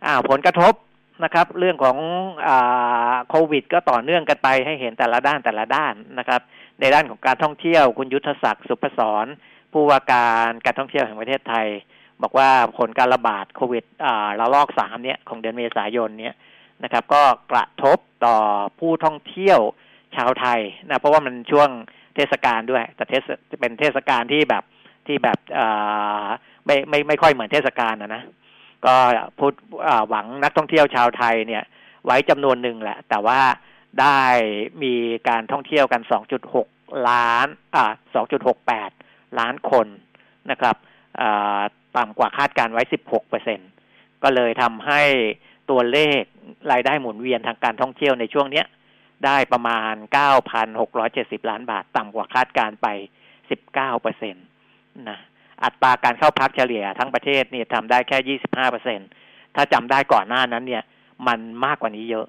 [0.04, 0.74] อ่าผลกระทบ
[1.24, 1.96] นะครับ เรื่องของ
[2.46, 6.40] อ่าโควิด ก็ต่อเนื่องกันไปให้เห็นแต่ละด้านแต่ละด้านนะครับ
[6.80, 9.26] ในด้านของการท่องเที่ยวคุณยุทธศักดิ์สุพศร
[9.72, 11.66] ผู้ว่าการการท่องเที่ยวแห่งประเทศไทย
[12.22, 16.34] บอกว่าผลการระบาดโควิดอ่าระลอกสามเนี่ยของเดือนเมษายนเนี่ย
[16.84, 18.36] นะครับ ก็กระทบต่อ
[18.78, 19.60] ผู้ท่องเที่ยว
[20.16, 21.68] ชาวไทยนะเพราะว่ามันช่วง
[22.16, 23.22] เทศกาลด้วย แต่เทศ
[23.60, 24.64] เป็นเทศกาลที่แบบ
[25.06, 26.26] ที่แบบอ่า
[26.66, 28.22] ไม่ไม่ไม่ค่อยเหมือนเทศกาลนะนะ
[28.86, 28.94] ก็
[29.38, 29.52] พูด
[30.08, 31.62] หวังนักท่องเที่ยวชาวไทยเนี่ย
[32.06, 33.40] ไว้จำนวนหนึ่งแหละ แต่ว่า
[34.00, 34.20] ได้
[34.82, 34.94] มี
[35.28, 36.00] การท่องเที่ยวกัน
[36.54, 37.92] 2.6 ล้าน อ่า
[38.64, 39.86] 2.68 ล้านคน
[40.50, 40.76] นะครับ
[41.20, 41.60] อ่า
[41.96, 43.60] ต่ำกว่าคาดการไว้ 16เปอร์เซ็น
[44.22, 45.02] ก็เลยทำให้
[45.70, 46.22] ตัวเลข
[46.72, 48.66] รายได้หมุนเวียนทางการท่องเที่ยวในช่วงเนี้ย
[49.26, 49.94] ได้ประมาณ
[50.72, 52.86] 9,670 ล้านบาท ต่ำกว่าคาดการไป
[53.42, 54.40] 19เปอร์เซ็นต
[55.08, 55.18] นะ
[55.64, 59.00] อัตราการเข้าพักเฉลี่ยทั้งประเทศเนี่ยทำได้แค่ยี่สิบห้าเปอร์เซ็น
[59.54, 60.82] ถ้าจำได้ก่อนหน้านั้นเนี่ย
[61.26, 62.26] มันมากกว่านี้เยอะ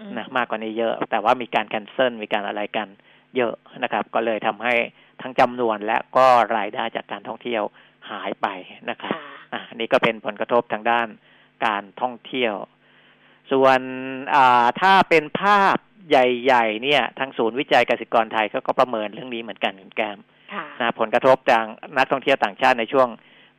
[0.00, 2.88] อืมนะมากกว่านี้เยอะ แต่ว่ามีการแคนเซิลมีการอะไรกัน
[3.36, 4.74] เยอะนะครับ ก็เลยทำให้
[5.20, 7.62] ทั้งจำนวนและก็รายได้จากการท่องเที่ยว
[8.10, 8.46] หายไป
[8.90, 11.08] นะครับค่ะอะอันนี้ก็เป็นผลกระทบทางด้าน
[11.64, 12.54] การท่องเที่ยว
[13.52, 13.80] ส่วน
[14.34, 15.76] อ่าถ้าเป็นภาพ
[16.08, 20.18] ใหญ่ ๆ เนี่ย ทางศูนย์วิจัยเกษตรกรไทยเขาก็ประเมินเรื่องนี้เหมือนกันคุณแกม
[20.54, 21.64] ค่ะนะผลกระทบจาก
[21.98, 23.08] นักท่องเที่ยวต่างชาติในช่วง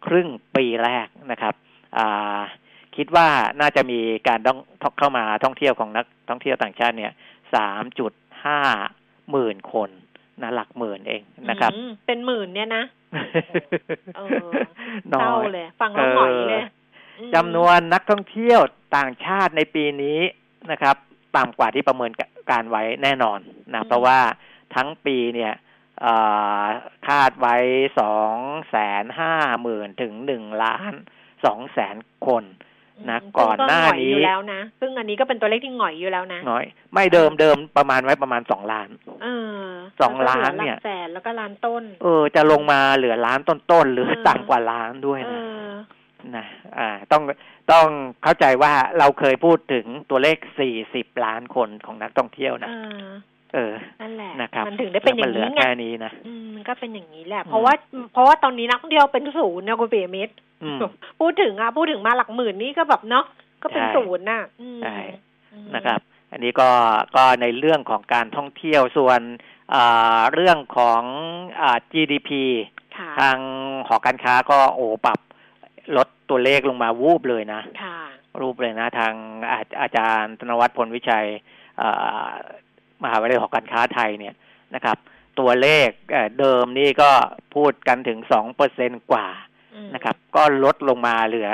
[0.05, 1.53] ครึ่งปีแรกนะครับ
[1.97, 2.39] อ่า
[2.95, 3.27] คิดว่า
[3.61, 4.57] น่าจะมีการต้อง
[4.99, 7.11] เข้ามาท่องเที่ยวของนักท่องเที่ยวต่างชาติเนี่ย
[7.55, 8.11] สามจุด
[8.45, 8.59] ห้า
[9.31, 9.89] หมื่นคน
[10.41, 12.83] นะหลักหมื่นเองนะครับอืมเป็นหมื่นเนี่ยนะ
[14.15, 14.49] เออ
[15.13, 16.84] น้เศร้าอยเลย ฟังแล้วหงอยเลยอืม
[17.35, 18.59] จำนวนนักท่องเที่ยว
[18.97, 20.19] ต่างชาติในปีนี้
[20.71, 20.95] นะครับ
[21.37, 22.11] ต่ำกว่าที่ประเมิน
[22.51, 23.39] การไว้แน่นอน
[23.73, 24.19] นะเพราะว่า
[24.75, 25.53] ทั้งปีเนี่ย
[26.01, 26.13] เอ่
[26.61, 26.63] อ
[27.07, 27.55] คาดไว้
[27.99, 28.37] สอง
[28.69, 30.93] แสนห้าหมื่นถึงหนึ่งล้าน
[31.45, 31.97] สองแสน
[32.27, 32.43] คน
[33.09, 38.89] นะซึ่งก่อนหน้าก็งยนี้อยู่แล้วนะซึ่งอันนี้ก็เป็นตัวเลขที่หงอยอยู่แล้วนะน้อย ไม่เดิมเดิมประมาณไว้ประมาณสองล้าน
[39.23, 39.63] เออ
[40.01, 45.73] สองล้านเนี่ยแล้วก็หลักแสนแล้วก็ล้านต้น เออ จะลงมาเหลือล้านต้นๆหรือเออต่ำกว่าล้านด้วยเอนะอ
[46.37, 46.45] นะ
[46.77, 47.21] อ่าต้อง
[47.71, 47.87] ต้อง
[48.23, 52.73] เข้าใจว่าเราเคยพูดถึงตัวเลขสี่สิบล้านคนของนักท่องเที่ยวนะเอ
[53.05, 53.07] อ
[53.53, 57.73] เออนั่นแหละนะครับมันถึงได้เป็นอย่างแล้วมัเหลืนี้อไงแค่นี้นะอืมมันก็เป็นอย่างนี้แหละอืมเพราะว่า
[58.13, 60.79] เพราะว่าตอนนี้นักท่องเที่ยวเป็นศูนย์นะคุณเปียมิตรอืม
[61.19, 63.25] พูดถึงอะพูดถึงมาหลักหมื่นนี่ก็แบบเนาะ
[63.61, 64.97] ก็เป็นใช่ศูนย์น่ะอืมใช่
[65.53, 65.99] อืมนะครับ
[66.31, 66.69] อันนี้ก็
[67.15, 69.21] ก็ในเรื่องของการท่องเที่ยวส่วน
[69.73, 71.01] อ่าเรื่องของ
[71.61, 72.29] อ่า GDP
[72.97, 73.37] ค่ะทาง
[73.87, 75.19] หอการค้าก็โอ้ปรับ
[75.97, 77.99] ลดตัวเลขลงมาวูบเลยนะค่ะ
[78.41, 79.13] รูปเลยนะ ทาง
[79.51, 81.27] อาอาจารย์ธนวัฒน์พลวิชัย
[81.81, 82.31] อ่า
[83.03, 84.35] มหาวิทยาลัยหอการค้าไทยเนี่ย
[84.75, 84.97] นะครับ
[85.39, 87.11] ตัวเลขเอ่อเดิมนี่ก็
[87.55, 89.27] พูดกันถึงสองเปอร์เซนกว่า
[89.75, 91.49] อืมนะครับ ก็ลดลงมาเหลือ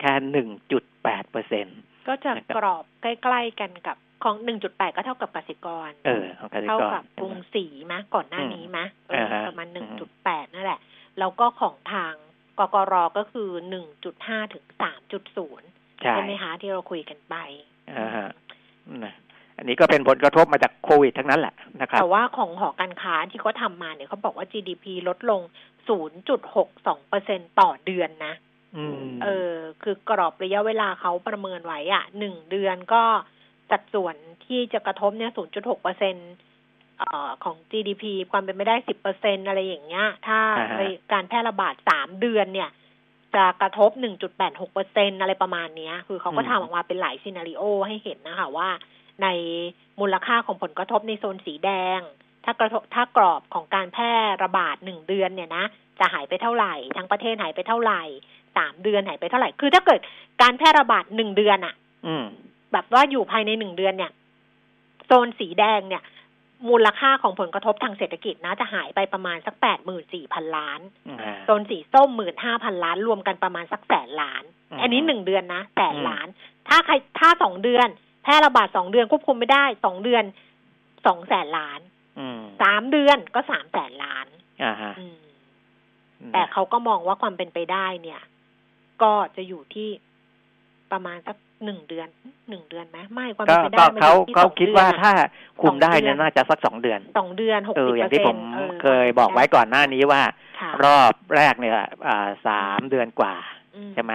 [0.00, 1.66] แค่หนึ่งจุดแปดเปอร์เซ็น
[2.08, 10.80] ก็จะนะครับกรอบใกล้ๆกันกับของหนึ่งจุดแปดก็เท่ากับกสิกร เออของกสิเท่ากรกับกรุงศรีมะก่อนหน้านี้มะเอออ่าฮะประมาณหอืนึ่งมจุดแปดนั่นแหละ
[11.18, 12.14] แล้วก็ของทาง
[12.58, 15.68] กกรก็คือหนึ่งจุดห้าถึงสามจุดศูนย์
[16.00, 17.34] ใช่ใช่ไหมคะที่เราคุยกันไป
[17.90, 18.28] อ่าฮะ
[19.04, 19.14] นะ
[19.58, 25.40] อันนี้ก็เป็นผลกระทบมาจากโควิดทั้งนั้นแหละนะครับแต่ว่าของหอการค้าที่เขาทำมาเนี่ยเขาบอกว่า GDP ลดลง
[26.44, 28.34] 0.62เปอร์เซ็นต่อเดือนนะ
[28.76, 33.02] อืมเออ คือกรอบระยะเวลาเขาประเมินไว้อะหนึ่งเดือนก็
[33.70, 34.14] สัดส่วน
[34.46, 40.82] ที่จะกระทบเนี่ย 0.6เปอร์เซ็นเอ่อของ GDP ความเป็นไม่ได้10เปอร์เซ็นอะไรอย่างเงี้ย ถ้าอ่าฮะใน
[41.12, 42.70] การแพร่ระบาดสามเดือนเนี่ย
[43.34, 43.90] จะกระทบ
[44.32, 48.68] 1.86เปอร์เซ็นอะไรประมาณเนี้ย คือเขาก็ทำออกมาเป็นหลายซีนารีโอให้เห็นนะคะว่า
[49.22, 49.28] ใน
[50.00, 52.00] มูลค่าของผลกระทบในโซนสีแดง
[52.44, 54.12] ถ้ากระทบถ้ากรอบของการแพร่
[54.44, 55.64] ระบาดหนึ่งเดือนเนี่ยนะ
[56.00, 58.02] จะหายไปเท่าไหร่ ทั้งประเทศหายไปเท่าไหร่
[58.56, 60.00] สามเดือนหายไปเท่าไหร่ คือถ้าเกิด
[60.42, 61.74] การแพร่ระบาดหนึ่งเดือนอะ
[62.06, 62.24] อืม
[62.72, 64.12] แบบว่าอยู่ภายในหนึ่งเดือนเนี่ย
[65.06, 66.02] โซนสีแดงเนี่ย
[66.68, 70.80] มูลค่าของผลกระทบทางเศรษฐกิจนะจะหายไปประมาณสักแปดหมื่นสี่พันล้าน
[71.20, 76.26] อ่าโซนสีส้มหมื่นห้าพันล้าน รวมกันประมาณสักแสนล้านอืมอันนี้หนึ่งเดือนนะแสนอืมล้าน
[76.68, 77.88] ถ้าใครถ้าสองเดือน
[78.22, 80.24] แพร่ระบาดสองเดือนควบคุมไม่ได้สองเดือน
[81.06, 81.80] สองแสนล้าน
[82.18, 84.26] อืมสามเดือนก็สามแสนล้าน
[84.64, 85.18] อ่าฮะอืม
[86.32, 88.22] แต่เขาก็มองว่าความเป็นไปได้เนี่ย
[89.02, 89.88] ก็จะอยู่ที่
[90.92, 92.08] ประมาณสัก หนึ่งเดือน
[92.50, 95.12] หนึ่งเดือนไหมไม่ความก็เป็นไปก็ได้มันอเขายู่ที่เขาสองคิดดือนว่าอะถ้า
[95.62, 98.48] คุมได้สองเดืเนี่อยนน่าจะสักสองเดือนสองเดือนหกเอสิอบอย่างเปอร์ที่เซ็ผนมต์
[98.82, 100.22] เคยบอกไว้ก่อนหน้านี้ว่า
[100.60, 101.74] ค่ะรอบแรกเนี่ย
[102.06, 103.34] อ่าสามเดือนกว่า
[103.76, 104.12] อืใช่ไหม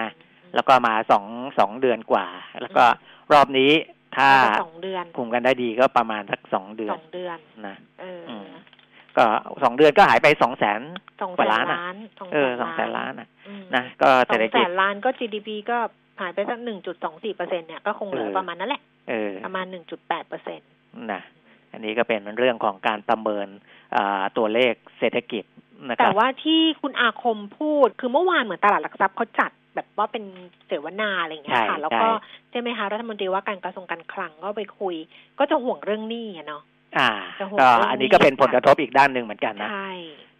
[0.54, 1.24] แล้วก็มาสอง
[1.58, 2.26] สองเดือนกว่า
[2.60, 2.84] แล้วก็
[3.32, 3.72] รอบนี้
[4.16, 8.48] ถ้าแล้วก็สองเดือนคุมกันได้ดีก็ประมาณสักสองเดือสนองเดือนนะเอออม
[9.16, 9.24] ก็
[9.64, 10.80] สองเดือนก็หายไปสองแสน
[11.20, 15.78] สองกแสว่านล้านอะล้านสองเออสองแสนล้านอะอืมนะก็สเศรอษฐงแสกิจนล้านก็ GDP ก็
[16.20, 20.60] หายไปสักหนึ่งจุดสองสี่เปอร์เซ็นเนี่ยก็คงเหลือเออประมาณนั้นแหละเออประมาณหนึ่งจุดแปดเปอร์เซ็น
[21.12, 21.22] นะ
[21.72, 23.46] อันนี้ก็เป็นเรื่องของการประเมิน
[23.96, 25.44] อ่าตัวเลขเศรษฐกิจ
[25.88, 30.24] นะคแต่รับว่าที่คุณอาคมพูดคือเมื่อวานเหมือนตลาดหลักทรัพย์เขาจัดแบบว่าเป็น
[30.66, 34.94] เสวนาอะไรอย่างเงี้ยใช่ค่ะแล้วก็ใช่ใช่ไหมคะรัฐมนตรีว่าการกระทรวงการคลังก็ไปคุย
[35.38, 36.62] ก็จะห่วงเรื่องหนี้อะเนาะ
[36.98, 39.92] อ่าจะห่วงก็เรื่องอันนี้ก็เป็นนี้ผลกระทบอีกด้านหนึ่งเหมือนกันนะใช่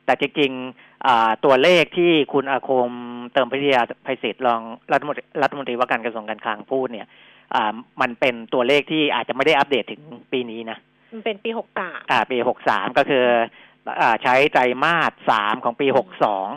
[0.07, 2.91] แต่จริงๆอ่าตัวเลขที่คุณอาคม
[3.33, 4.61] เติมพิทยาภัยศิษฐ์รอง
[4.93, 7.07] รัฐมนตรีรัฐมนตรีว่าการกระทรวงการคลังพูดเนี่ย
[7.55, 10.79] อ่ามันเป็นตัวเลขที่อาจจะไม่ได้อัปเดตถึงปีนี้นะ
[11.13, 13.25] มันเป็นปีหกสามอ่า ปีหกสามก็คือ
[14.01, 16.49] อ่าใช้ไตรมาสสามของปีหกสอง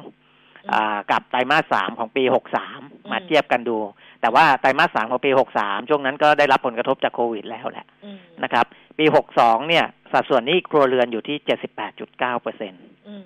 [0.73, 2.79] อ่ากับไตรมาสสามของปีหกสาม
[3.11, 3.77] มาเทียบกันดู
[4.21, 8.65] แต่ว่าไตรมาสสามของปีหกสามช่วงนั้นก็ได้รับผลกระทบจากโควิดแล้วแหละอืมนะครับ
[8.97, 13.23] ปีหกสองเนี่ย สัดส่วนหนี้ครัวเรือนอยู่ที่เจ็ดสิบแปดจุดเก้าเปอร์เซ็นตอืม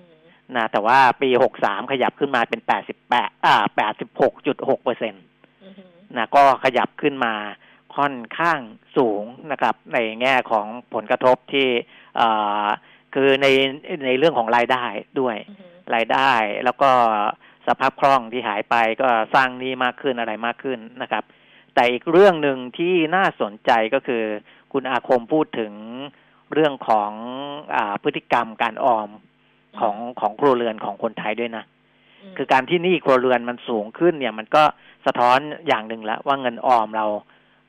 [0.56, 5.18] นะแต่ว่าปีหกสามขยับขึ้นมาเป็นแปดสิบแปดอ่าแปดสิบหกจุดหกเปอร์เซ็นต
[5.64, 7.34] อือหือนะก็ขยับขึ้นมา
[7.96, 8.60] ค่อนข้าง
[8.96, 11.68] สูงนะครับ ในแง่ของผลกระทบที่
[12.16, 12.28] เอ่
[12.64, 12.66] อ
[13.14, 13.46] คือใน
[14.06, 14.84] ในเรื่องของรายได้
[15.20, 16.32] ด้วยอือหือรายได้
[16.64, 16.90] แล้วก็
[17.66, 21.24] สภาพคล่องที่หายไปก็สร้างหนี้มากขึ้นอะไรมากขึ้นนะครับ
[21.74, 24.22] แต่อีกเรื่องหนึ่งที่น่าสนใจก็คือ
[24.72, 25.72] คุณอาคมพูดถึง
[26.52, 27.10] เรื่องของ
[27.76, 29.08] อาพฤติกรรมการออม
[29.80, 31.64] ของของครัวเรือนของคนไทยด้วยนะ
[32.32, 34.62] มคือการที่หนี้ครัวเรือนมันสูงขึ้นเนี่ย มันก็
[35.06, 37.06] สะท้อนอย่างหนึ่งแล้วว่าเงินออมเรา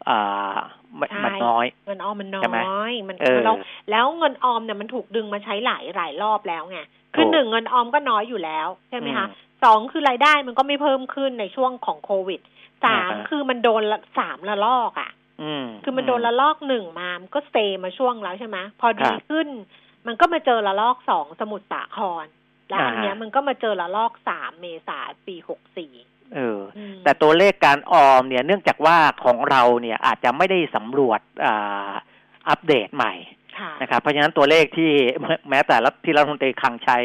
[0.09, 0.55] อ่า
[0.97, 3.55] ไม่ใช่มันน้อย เงินออมมันน้ใช่ไหมอยมันเออแล้ว
[3.91, 6.79] แล้วเงินออมเนี่ยมันถูกดึงมาใช้หลายหลายรอบแล้วไง
[7.13, 12.41] คือถูกหนึ่งเงินออมก็น้อยอยู่แล้วใช่ไหมคะอืมสองคือรายได้มันก็ไม่เพิ่มขึ้นในช่วงของโควิด
[12.85, 19.47] สามอ่าฮะคือมันโดนละสามละลอกอะอืมคือมันโดนละลอกหนึ่งมา มันก็สเตย์มาช่วงแล้วใช่ไหมพอดีครับขึ้น
[20.07, 22.25] มันก็มาเจอละลอกสองสมุทรสาคร
[22.69, 25.93] แล้วอันอ่าฮะเนี้ยมันก็มาเจอละลอกสามเมษาปีหกสี่
[26.35, 26.59] เออ
[27.03, 31.91] แต่ตัวเลขการออมเนี่ย เนื่องจากว่าของเราเนี่ยอาจจะไม่ได้สำรวจอ่า
[32.49, 33.13] อัปเดตใหม่
[33.59, 34.91] ค่ะนะครับ เพราะฉะนั้นตัวเลขที่
[35.49, 36.97] แม้แต่รัฐที่รัฐมนตรีคลังใช้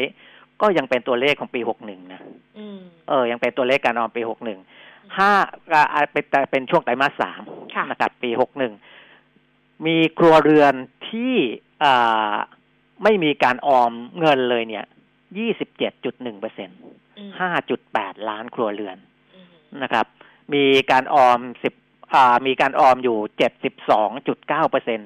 [0.61, 2.21] ก็ยังเป็นตัวเลขของปีหกหนึ่งนะ
[2.57, 4.59] อืมเออ ยังเป็นตัวเลขการออมปีหกหนึ่ง
[5.17, 5.31] ห้า
[5.73, 7.41] อ่าเป็นแต่เป็นช่วงไตรมาสสาม
[7.75, 8.73] ค่ะนะครับ ปีหกหนึ่ง
[9.85, 10.73] มีครัวเรือน
[11.09, 11.35] ที่
[11.83, 12.33] อ่า
[13.03, 14.85] ไม่มีการออมเงินเลยเนี่ย
[15.37, 16.69] ยี่สิบเจ็ดจุดหนึ่งเปอร์เซ็น
[17.17, 18.97] อืมห้าจุดแปดล้านครัวเรือน
[19.35, 19.47] อืม
[19.81, 20.05] นะครับ
[20.53, 21.73] มีการออมสิบ
[22.13, 24.99] อ่ามีการออมอยู่เจ็ดสิบสองจุดเก้าเปอร์เซ็น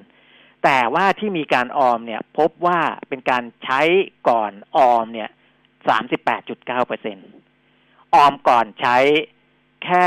[0.64, 3.82] แต่ว่าที่มีการออมเนี่ยพบว่าเป็นการใช้
[4.30, 5.30] ก่อนออมเนี่ย
[5.88, 7.18] สามสิบแปดจุดเก้าเปอร์เซ็น
[8.14, 8.98] ออมก่อนใช้
[9.86, 10.06] แค่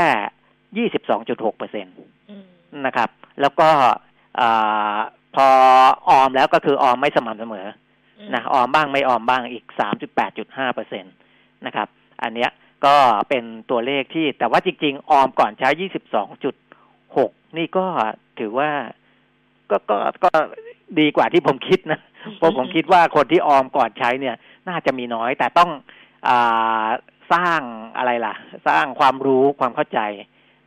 [0.77, 1.91] ยี่สิบสองจุดหกเปอร์เซ็นต
[2.29, 2.45] อืม
[2.85, 3.09] นะครับ
[3.41, 3.69] แล้วก็
[4.39, 4.97] อา
[5.35, 5.47] พอ
[6.09, 7.67] ออมแล้วก็คือออมไม่สม่ำเสมอ
[8.33, 11.09] นะออมบ้างไม่ออมบ้างอีกสามจุดแปดจุดห้าเปอร์เซ็นต
[11.65, 11.87] นะครับ
[12.21, 12.51] อันเนี้ย
[12.85, 12.95] ก็
[13.29, 16.55] เป็นตัวเลขที่แต่ว่าจริง ๆ ออมก่อนใช้ยี่สิบสองจุด
[17.17, 17.85] หกนี่ก็
[18.39, 18.69] ถือว่า
[19.69, 20.31] ก็ก็ก็
[20.99, 21.99] ดีกว่าที่ผมคิดนะ
[22.37, 24.35] เพราะผมคิดว่าคนที่ออมก่อนใช้เนี่ย
[24.69, 25.71] น่าจะมีน้อย แต่ต้อง
[26.29, 26.87] อา
[27.33, 27.61] สร้าง
[27.97, 28.33] อะไรล่ะ
[28.67, 29.99] สร้างความรู้ความเข้าใจ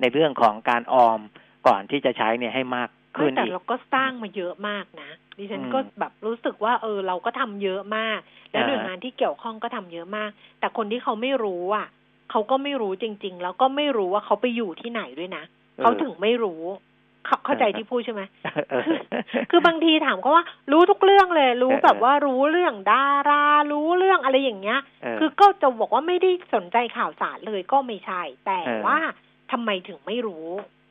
[0.00, 1.20] ในเรื่องของการออม
[1.66, 8.18] ก่อนที่จะใช้เนี่ยให้มาก ขึ้นไม่แต่อีกเราก็สร้างมาเยอะมากนะดิฉันอืมก็แบบรู้สึกว่า เออ เราก็ทำเยอะมาก
[8.52, 11.86] และอ่าหน่วยงานที่เกี่ยวข้องก็ทำเยอะมาก แต่คนที่เขาไม่รู้อะ
[12.30, 15.44] เขาก็ไม่รู้จริง ๆ แล้วก็ไม่รู้ว่าเขาไปอยู่ที่ไหนด้วยนะ
[15.80, 16.62] เขาถึงไม่รู้
[17.26, 18.22] เขาเข้าใจที่พูดใช่ไหม
[18.70, 18.82] เออ
[19.50, 28.98] คือบางทีถามเขาว่า รู้ทุกเรื่องเลย รู้เออแบบว่ารู้เรื่องดารา รู้เรื่องอะไรอย่างเงี้ยเออคือก็จะบอกว่าไม่ได้สนใจข่าวสารเลยก็ไม่ใช่ แต่เออว่า
[29.52, 30.46] ทำไมถึงไม่รู้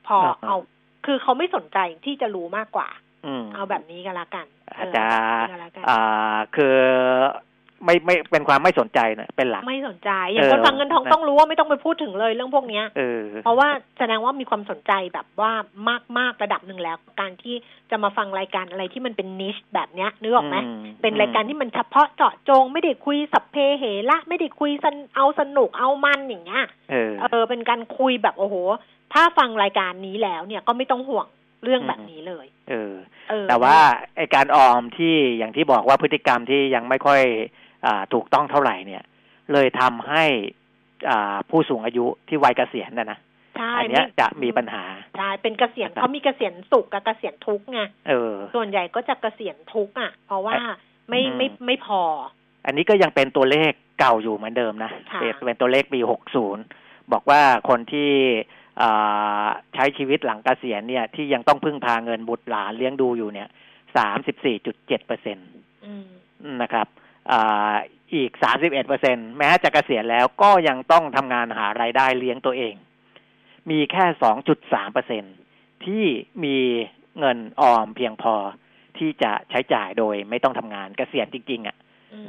[0.08, 0.58] พอเออเอา
[1.06, 2.90] คือเขาไม่สนใจที่จะรู้มากกว่า
[3.26, 4.46] อืมเอาแบบนี้ก็แล้วกัน
[4.78, 6.02] อาจจะเแบบนี้ก็แล้วกันอ่า
[6.56, 6.76] คือ
[7.86, 15.52] ไม่ไม่เป็นความไม่สนใจนะเป็นหลักไม่สนใจ อย่างเออคนฟังเงินทองนะต้องรู้ว่าไม่ต้องไปพูดถึงเลยเรื่องพวกเนี้ยเออเพราะว่าแสดงว่ามีความสนใจแบบว่า
[15.90, 17.56] มากมากๆระดับหนึ่งแล้ว การที่
[17.92, 28.56] จะมาฟังรายการอะไรที่มันเป็นนิชแบบเนี้ยนึกออกไหมอืมเป็นรายการที่มันเฉพาะเจาะจง ไม่ได้คุยสัพเพเหระไม่ได้คุยสนเอาสนุกเอามันอย่างเงี้ยเออเออเป็นการคุยแบบโอ้โห
[29.14, 31.28] ถ้าฟังรายการนี้แล้วเนี่ยก็ไม่ต้องห่วง
[31.64, 32.94] เรื่องแบบนี้เลยเออ
[33.30, 33.78] เออ แต่ว่า
[34.18, 37.22] ไอการออมที่อย่างที่บอกว่าพฤติกรรมที่ยังไม่ค่อย
[37.86, 39.04] อ่าถูกต้องเท่าไหร่เนี่ย
[39.54, 40.24] เลยทำให้
[41.10, 43.20] อ่าผู้สูงอายุที่วัยเกษียณนะนะ
[43.58, 44.84] ใช่อัเนี้ยไม่จะมีปัญหา
[45.18, 50.56] ใช่เป็นเกษียณนะครับเขามีเกษียณสุขกับเกษียณทุกข์ไงเออ ส่วนใหญ่ก็จะเกษียณทุกข์อะ เพราะว่า
[51.10, 52.02] ไม่อืมไม่ไม่พอ
[52.66, 56.00] อันนี้ก็ยังเป็นตัวเลขเก่าอยู่เหมือนเดิมนะค่ะเป็นเป็นตัวเลขปี
[56.56, 58.61] 60บอกว่าคนที่อ่า
[59.74, 63.50] ใช้ชีวิตหลังเกษียณเนี่ย ที่ยังต้องพึ่งพาเงินบุตรหลานเลี้ยงดูอยู่เนี่ย
[63.98, 65.42] 34.7เจ็ดเปอร์เซ็นต
[66.62, 66.88] นะครับ
[67.32, 67.74] อ่า
[68.16, 72.76] อีก31เปอร์เซ็นแม้จะเกษียณแล้วก็ยังต้องทำงานหารายได้เลี้ยงตัวเอง
[73.70, 74.06] มีแค่
[74.50, 75.24] 2.3เปอร์เซ็น
[75.86, 76.06] ที่
[76.44, 76.58] มี
[77.20, 78.36] เงินออมเพียงพอ
[78.98, 81.78] ที่จะใช้จ่ายโดยไม่ต้องทำงานเกษียณจริง ๆอะ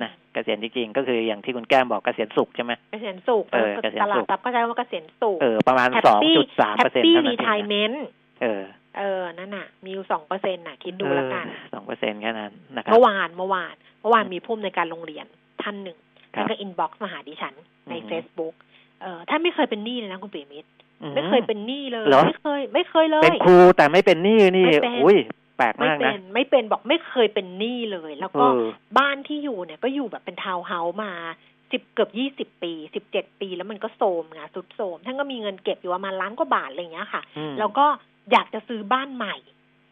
[0.02, 8.05] นะ เกษียณจริงๆ ก็คืออย่างที่คุณแก้มบอกเกษียณสุขใช่ไหมเกษียณสุขเออเกษียณตลาสุดขทรัพย์ก็ใช้ว่าเกษียณสุขเออประมาณแฮปสองปี้จุดสามแฮเปอปร์เซ็นต์ปี้เท่านั้รีนเอทายงเมนะนต์
[8.42, 8.62] เออ
[8.99, 15.27] เออ นั่นน่ะ มีอยู่สองเปอร์เซ็นต์น่ะ คิดดูแล้วกันสองเปอร์เซ็นต์แค่นั้นนะครับเมื่อวานเมื่อวานเมื่อวานมีผู้อำนวยการโรงเรียน
[15.62, 15.99] ท่านหนึ่ง
[16.35, 17.55] ครัท่านบก็อินบ็อกซ์มาหาดิฉัน
[17.88, 18.55] ในอือฮึเฟซบุ๊ก
[19.03, 20.71] เออท่านไม่เคยเป็นหนี้เลยนะคุณปีมิตร
[21.03, 28.61] อืไม่เคยเป็นหนี้เลยเหรอไม่เคย ไม่เคยเลย เป็นครูแต่ไม่เป็นหนี้นี่ไม่เป็นอุ้ยแปลกไม่มากเป็นะนไม่เป็นบอกไม่เคยเป็นหนี้เลย แล้วเอก็อ
[28.98, 31.12] บ้านที่อยู่เนี่ยก็อยู่แบบเป็นทาวน์เฮาส์มา
[31.72, 37.87] สิบเกือบยี่สิบปีสิบเจ็ดปีแล้วมันก็โทรมไงสุดโทรมท่านก็มีเงินเก็บอยู่ประมาณล้านกว่าบาทอะไรอย่างเงี้ยค่ะอืมแล้วก็
[38.33, 39.37] อยากจะซื้อบ้านใหม่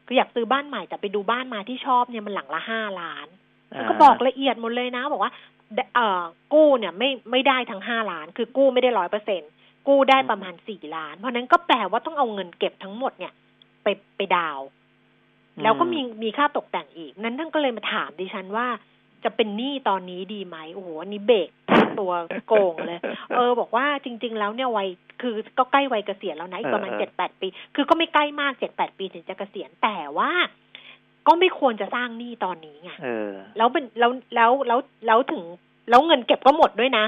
[0.07, 3.27] คืออยากซื้อบ้านใหม่แต่ไปดูบ้านมาที่ชอบเนี่ยมันหลังละห้าล้าน
[3.71, 5.33] แล้วก็บอกละเอียดหมดเลยนะ บอกว่า
[5.95, 9.43] เอ่อกู้เนี่ยไม่ไม่ได้ทั้งห้าล้าน คือกู้ไม่ได้ร้อยเปอร์เซ็น
[9.89, 13.33] กู้ได้ประมาณสี่ล้าน เพราะนั้นก็แปลว่าต้องเอาเงินเก็บทั้งหมดเนี่ย
[13.83, 14.67] ไปไปดาวน์
[15.63, 18.67] แล้วก็มีมีค่าตกแต่งอีก นั้นท่านก็เลยมาถามดิฉันว่า
[19.25, 21.49] จะเป็นหนี้ตอนนี้ดีไหมโอ้โหอันนี้เบรก
[22.01, 22.13] ตัว
[22.47, 23.01] โกงเลย
[23.37, 24.89] เออ บอกว่าจริง ๆ แล้วเนี่ยวัย
[25.21, 30.31] คือก็ใกล้วัยเกษียณแล้วนะอีกประมาณเออเจ็ดแปดปี คือก็ไม่ใกล้มากเจ็ดแปดปีถึงจะเกษียณแต่ว่า
[31.27, 35.43] ก็ไม่ควรจะสร้างหนี้ตอนนี้ไงเออแล้วเป็นแล้วแล้วแล้วแล้วถึง
[35.91, 37.05] แล้วเงินเก็บก็หมดด้วยนะ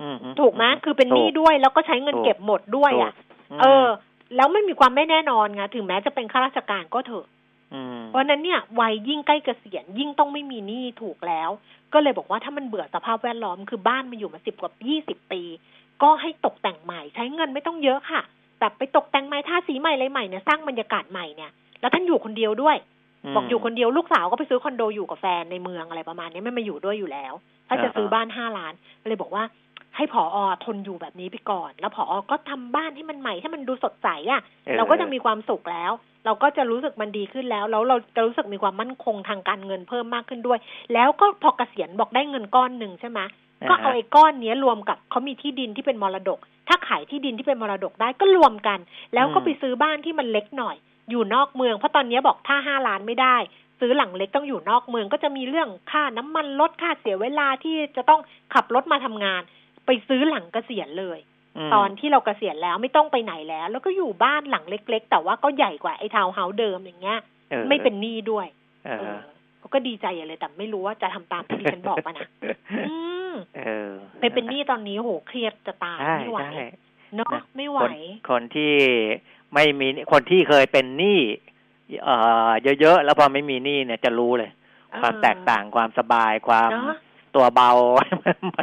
[0.00, 3.86] อืมถูกไหมคือเป็นหนี้ด้วยแล้วก็ใช้เงินเก็บหมดด้วย อะถูกเออ
[4.36, 7.26] แล้วไม่มีความไม่แน่นอนไงถึงแม้จะเป็นข้าราชการก็เถอะม
[8.08, 11.50] เพราะฉะนั้นเนี่ยวัยยิ่งใกล้เกษียณยิ่งต้องไม่มีหนี้ถูกแล้ว
[11.92, 15.42] ก็เลยบอกว่าถ้ามันเบื่อสภาพแวดล้อมคือบ้านมันอยู่มาสิบกว่ายี่สิบปี
[16.02, 18.22] ก็ให้ตกแต่งใหม่ใช้เงินไม่ต้องเยอะค่ะ
[18.58, 22.76] แต่ไปตกแต่งใหม่ท่าสีใหม่อะไรใหม่เนี่ยสร้างบรรยากาศใหม่เนี่ยแล้วท่านอยู่คนเดียวด้วย
[23.34, 27.32] บอกอยู่คนเดียวลูกสาวก็ไปซื้อคอนโดอยู่กับแฟนในเมืองอะไรประมาณนี้ไม่มาอยู่ด้วยอยู่แล้ว
[27.68, 29.44] ถ้าจะซื้อบ้านห้าล้านก็เลยบอกว่า
[29.96, 35.92] ให้ผออทนอยู่แบบนี้ไปก่อน แล้วผออก็ทำบ้านให้มันใหม่ให้มันดูสดใสอะ่ะออเราก็จะมีความสุขแล้ว
[36.24, 40.58] เราก็จะรู้สึกมันดีขึ้นแล้ว แล้วเราจะรู้สึกมีความมั่นคงทางการเงินเพิ่มมากขึ้นด้วย
[40.94, 43.20] แล้วก็พอเกษียณบอกได้เงินก้อนหนึ่งใช่ไหม
[43.70, 48.78] ก็เอาไอ้ก้อนเนี้ยรวมกับเขามีที่ดินที่เป็นมรดก ถ้าขายที่ดินที่เป็นมรดกได้ก็รวมกัน
[49.14, 50.76] แล้วก็ไปซื้อบ้านที่มันเล็กหน่อย
[51.10, 53.36] อยู่นอกเมือง เพราะตอนนี้บอกถ้าห้าล้านไม่ได้
[53.80, 58.20] ซื้อหลังเล็กต้องอยู่นอกเมือง ก็จะมีเรื่องค่าน้ำมันลดค่าเสียเวลาที่จะต้อง
[58.54, 59.42] ขับรถมาทำงาน
[59.86, 61.18] ไปซื้อหลังเกษียณเลย
[61.68, 67.18] มตอนที่เราเกษียณแล้วไม่ต้องไปไหนแล้ว แล้วก็อยู่บ้านหลังเล็ก ๆ แต่ว่าก็ใหญ่กว่าไอ้ทาวน์เฮาส์เดิมอย่างเงี้ย
[67.52, 68.46] ออไม่เป็นหนี้ด้วย
[68.84, 69.18] เอเอออ
[69.58, 72.28] เขาก็ดีใจใหญ่เลยแต่ไม่รู้ว่าจะทำตามที่ดิฉันบอกปะนะ
[72.88, 72.96] อื
[73.30, 73.90] มเออ
[74.20, 76.66] ไปเป็นหนี้ตอนนี้โหเครียดจะตายใช่ไม่ไหวใช่
[77.16, 77.92] เนาะนะไม่ไหวคน
[78.30, 78.72] คนที่
[79.54, 81.20] ไม่มีคนที่เคยเป็นหนี้
[82.04, 82.16] เอ่
[82.48, 84.50] อเยอะๆแล้วพอไม่มีหนี้เนี่ยจะรู้เลย
[85.02, 86.94] ความแตกต่างความสบายความเนาะ
[87.34, 87.70] ตัวเบา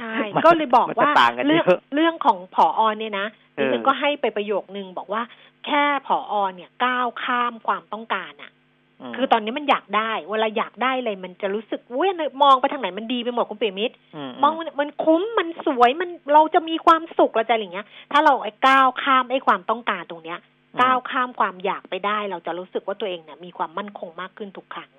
[0.02, 5.22] ใช่มันก็เลยบอกมันว่าจะต่างกันเรื่เยองอะเรื่องของผอเนี่ยนะเออดิฉันก็ให้ไปประโยคนึงบอกว่า
[5.66, 8.52] แค่ผอเนี่ยก้าวข้ามความต้องการอะ
[9.12, 12.12] มคือตอนนี้มันอยากได้ เวลาอยากได้อะไรมันจะรู้สึกเว้ย
[12.44, 13.96] มองไปทางไหนมันดีไปหมดคุณเปียมิตร
[14.42, 20.40] มองมันมันคุ้มมันสวยมันเราจะมีความสุขเราจะอะไรอย่างเงี้ย ถ้าเราไอ้ก้าวข้ามไอ้ความต้องการตรงเนี้ย
[20.82, 24.98] ก้าวข้ามความอยากไปได้ เราจะรู้สึกว่าตัวเองเนี่ยมีความมั่นคงมากขึ้นทุกครั้งอ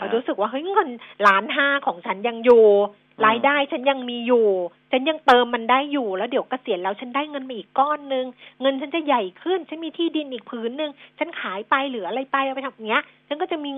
[0.00, 0.90] เรารู้สึกว่าเฮ้ยเงิน
[1.26, 4.48] ล้านห้าของฉันยังอยู่อืมรายได้ฉันยังมีอยู่
[4.90, 8.26] ฉันยังเติมมันได้อยู่แล้วเดี๋ยวเกษียณแล้วฉันได้เงินมาอีกก้อนหนึ่ง
[8.60, 13.70] เงินฉันจะใหญ่ขึ้น ฉันมีที่ดินอีกผืนหนึ่งฉันขายไปหรืออะไรไปเอาไปทำอย่างเงี้ย ฉันก็จะมี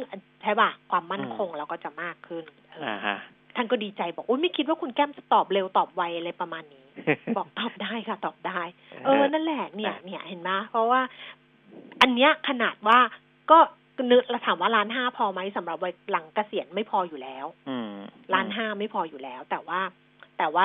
[0.43, 3.17] ใช่ป่ะความมั่นคงเราก็จะมากขึ้นเออออ่าฮะ
[3.57, 6.87] ท่านก็ดีใจบอกอุ้ยไม่คิดว่าคุณแก้มจะตอบเร็วตอบไวอะไรประมาณนี้
[7.37, 8.61] บอกตอบได้ค่ะ ตอบได้
[9.05, 11.01] เออนั่นแหละเนี่ยเนี่ยเห็นไหมเพราะว่า
[12.01, 12.99] อันเนี้ยขนาดว่า
[13.51, 13.59] ก็
[14.13, 17.91] นึกเราถามว่าล้านห้าพอไหมสำหรับวัยหลังเกษียณไม่พออยู่แล้ว อืม
[18.35, 19.81] ล้านห้าไม่พออยู่แล้ว แต่ว่า
[20.39, 20.65] แต่ว่า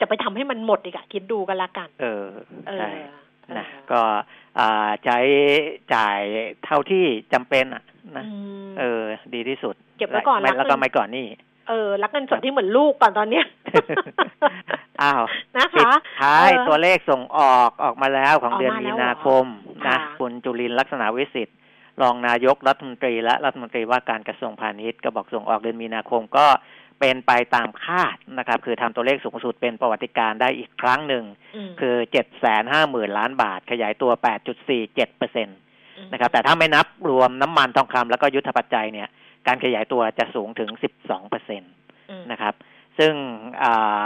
[0.00, 2.26] จะไปทำให้มันหมดอีกอะคิดดูกันละกัน เออ
[2.68, 2.88] เออใช่
[3.44, 4.00] เออนะก็
[4.58, 5.18] อ่าใช้
[5.94, 6.20] จ่าย
[6.64, 7.82] เท่าที่จำเป็นอะ
[8.16, 8.30] นะอื
[8.66, 9.02] มเออ
[9.34, 11.26] ดีที่สุด เก็บไว้ก่อนไม่รักแล้วก็เงินไม่ก่อนนี่
[11.68, 13.46] เออรักเงินสดที่เหมือนลูกก่อนตอนเนี้ย
[15.02, 15.22] อ้าว
[15.56, 19.44] นะปิดคะท้ายเออตัวเลขส่งออกออกมาแล้วของออกมาเดือนแล้วมีเหรอนาคม
[19.76, 21.56] นะค่ะคุณจุลินทร์ลักษณะวิสิทธิ์
[22.02, 26.46] รองนายกรัฐมนตรี และรัฐมนตรีว่าการกระทรวงพาณิชย์ก็บอกส่งออกเดือนมีนาคมก็
[27.00, 31.24] เป็นไปตามคาดนะครับ คือทำตัวเลขสูงสุดเป็นประวัติการณ์ได้อีกครั้งหนึ่ง
[31.68, 35.52] มคือเจ็ดแสนห้าหมื่นล้านบาท ขยายตัวแปดจุดสี่เจ็ดเปอร์เซ็นต
[36.06, 39.08] มนะครับ แต่ถ้าไม่นับรวมน้ำมันทองคำแล้วก็ยุทธปัจจัยเนี่ย
[39.46, 41.66] การขยายตัวจะสูงถึงสิบสองเปอร์เซ็นต
[42.10, 42.54] อืมนะครับ
[42.98, 43.14] ซึ่ง
[43.62, 43.64] อ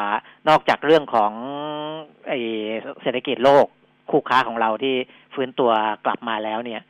[0.09, 0.11] า
[0.49, 1.33] นอกจากเรื่องของ
[2.29, 2.33] ไอ
[3.03, 3.67] เศรษฐกิจโลก
[4.11, 4.95] คู่ค้าของเราที่
[5.35, 5.71] ฟื้นตัว
[6.07, 6.81] กลับมาแล้วเนี่ย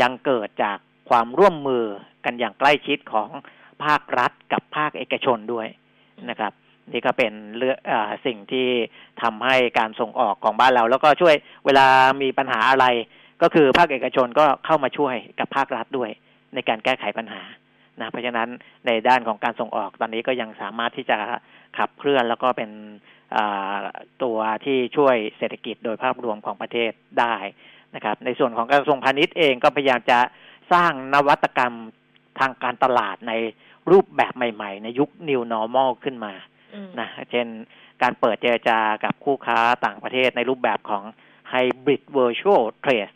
[0.00, 0.78] ยังเกิดจาก
[1.10, 1.84] ความร่วมมือ
[2.24, 3.28] กันอย่างใกล้ชิดของ
[3.84, 5.68] ภาครัฐกับภาคเอกชนด้วย
[6.30, 6.52] นะครับ
[6.92, 7.78] นี่ก็เป็นเรื่อง
[8.26, 8.68] สิ่งที่
[9.22, 11.34] ทำให้การส่งออกของบ้านเรา แล้วก็ช่วย
[11.66, 11.86] เวลา
[12.22, 12.86] มีปัญหาอะไร
[13.42, 16.10] ก็คือภาคเอกชนก็เข้ามาช่วยกับภาครัฐด้วย
[16.54, 17.42] ในการแก้ไขปัญหา
[18.00, 18.48] นะเพราะฉะนั้น
[18.86, 21.18] ในด้านของการส่งออกตอนนี้ก็ยังสามารถที่จะ
[21.78, 22.70] ขับเคลื่อนแล้วก็เป็น
[24.22, 27.34] ตัวที่ช่วยเศรษฐกิจโดยภาพรวมของประเทศได้
[27.94, 30.18] นะครับ ในส่วนของกระทรวงพาณิชย์เองก็พยายามจะ
[30.72, 31.74] สร้างนวัตกรรม
[32.38, 33.32] ทางการตลาดใน
[33.90, 36.32] รูปแบบใหม่ ๆ ในยุค New Normal ขึ้นมา
[36.74, 37.46] อืมนะเช่น
[38.02, 41.02] การเปิดเจรจากับคู่ค้าต่างประเทศในรูปแบบของ
[41.52, 43.12] Hybrid Virtual Trade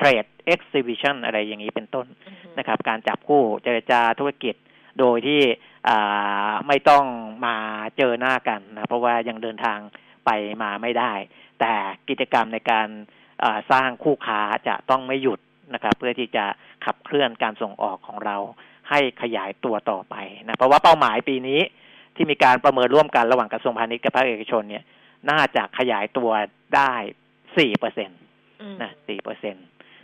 [0.00, 4.54] Trade Exhibition อะไรอย่างนี้เป็นต้นอืมนะครับ การจับคู่เจรจาธุรกิจ
[5.00, 5.40] โดยที่
[5.88, 7.04] อ่าไม่ต้อง
[7.46, 7.56] มา
[7.96, 9.78] เจอหน้ากันนะเพราะว่ายังเดินทาง
[10.26, 10.30] ไป
[10.62, 11.12] มาไม่ได้
[11.60, 11.72] แต่
[12.08, 13.21] กิจกรรมในการอ่า
[13.70, 15.40] สร้างคู่ค้าจะต้องไม่หยุด
[15.74, 16.44] นะครับเพื่อที่จะ
[16.84, 18.36] ขับเคลื่อนการส่งออกของเรา
[18.90, 20.14] ให้ขยายตัวต่อไป
[20.46, 21.60] นะเพราะว่าเป้าหมายปีนี้
[22.16, 24.84] ที่มีการประเมินร่วมกันระหว่างกระทรวงพาณิชย์กับภาคเอกชนเนี่ย
[25.30, 26.30] น่าจะขยายตัว
[26.76, 26.92] ได้
[27.58, 28.14] สี่เปอร์เซ็นต
[28.62, 29.56] อืมนะสี่เปอร์เซ็น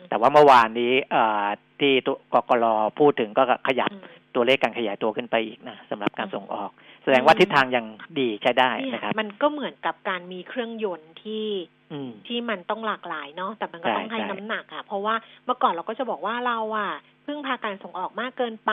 [0.08, 1.46] แต่ว่าเมื่อวานนี้เอ่อ
[1.80, 2.64] ที่ตัวกกร
[2.98, 6.70] พูดถึงก็ขยับอืมตัวเลขการขยายตัวขึ้นไปอีกนะสำหรับการส่งออก
[7.02, 7.86] แสดงว่าทิศทางยัง
[8.20, 11.77] ดีใช้ได้เนี่ยนะครับ มันก็เหมือนกับการมีเครื่องยนต์ที่อืม
[12.26, 15.14] ที่มันต้องหลากหลายเนาะแต่มันก็ใช่ต้องให้ใช่น้ำหนักอะเพราะว่า
[15.44, 16.90] เมื่อก่อนเราก็จะบอกว่าเราอะ
[17.26, 18.72] พึ่งพาการส่งออกมากเกินไป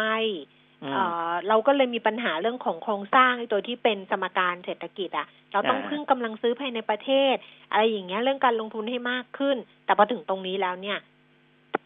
[0.84, 7.36] อืมเอ่อเราก็เลยมีปัญหาเรื่องของโครงสร้างไอ้ตัวที่เป็นสมการเศรษฐกิจ อะ เราต้องอ่าพึ่งกำลังซื้อภายในประเทศ
[7.72, 10.98] อะไรอย่างเงี้ยเรื่องการลงทุนให้มากขึ้น แต่พอถึงตรงนี้แล้วเนี่ย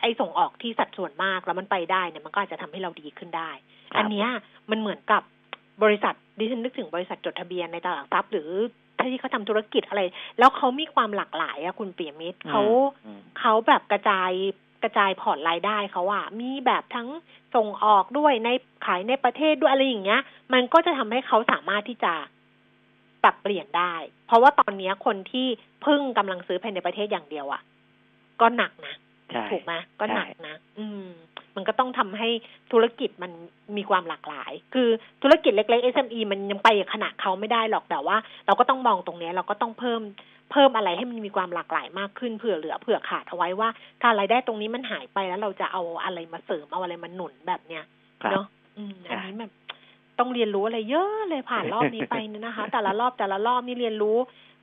[0.02, 3.52] ไอ้ส่งออกที่สัดส่วนมากแล้วมันไปได้เนี่ยมันก็อาจจะทำให้เราดีขึ้นได้
[3.94, 4.30] ครับอันเนี้ย
[4.70, 5.22] มันเหมือนกับ
[5.84, 8.52] บริษัทดิฉันนึกถึงบริษัทจดทะเบียนในตลาดหลักทรัพย์หรือ
[9.12, 10.02] ที่เขาทำธุรกิจอะไร
[10.40, 12.62] แล้วเขามีความหลากหลายอะคุณเปียมิตรเขา
[13.06, 14.32] อืมเขาแบบกระจาย
[14.84, 17.08] กระจายพอร์ตรายได้เขาอะมีแบบทั้ง
[17.56, 18.50] ส่งออกด้วยใน
[18.86, 20.22] ขายในประเทศด้วยอะไรอย่างเงี้ย
[20.54, 22.14] มันก็จะทำให้เขาสามารถที่จะ
[23.24, 23.94] ปรับเปลี่ยนได้
[24.28, 25.48] เพราะว่าตอนเนี้ยคนที่
[25.86, 27.62] พึ่งกำลังซื้อภายในประเทศอย่างเดียวอะ
[28.42, 28.96] ก็หนักนะ
[29.32, 31.08] ใช่ถูกไหมก็หนักใช่นะ อืม
[31.60, 32.30] มันก็ต้องทำให้
[32.72, 33.32] ธุรกิจมัน
[33.78, 34.90] มีความหลากหลาย คือ
[35.24, 40.02] ธุรกิจเล็กๆ SME มันยังไปขนาดเขาไม่ได้หรอกแต่ว่า เราก็ต้องมองตรงเนี้ยเราก็ต้องเพิ่ม
[40.52, 43.70] เพิ่มอะไรให้มันมีความหลากหลายมากขึ้นเผื่อเหลือเผื่อขาดเอาไว้ว่า
[44.02, 47.84] ถ้ารายได้ตรงนี้มันหายไปแล้วเราจะเอาอะไรมาเสริมเอาอะไรมาหนุนแบบเนี้ย
[48.24, 48.46] ครับเนาะ
[48.78, 49.52] อืมอันนี้แบบ
[50.20, 54.18] ต้องเรียนรู้อะไรเยอะเลยผ่านรอบนี้ไปเนี่ยนะคะ แต่ละรอบแต่ละรอบนี่เรียนรู้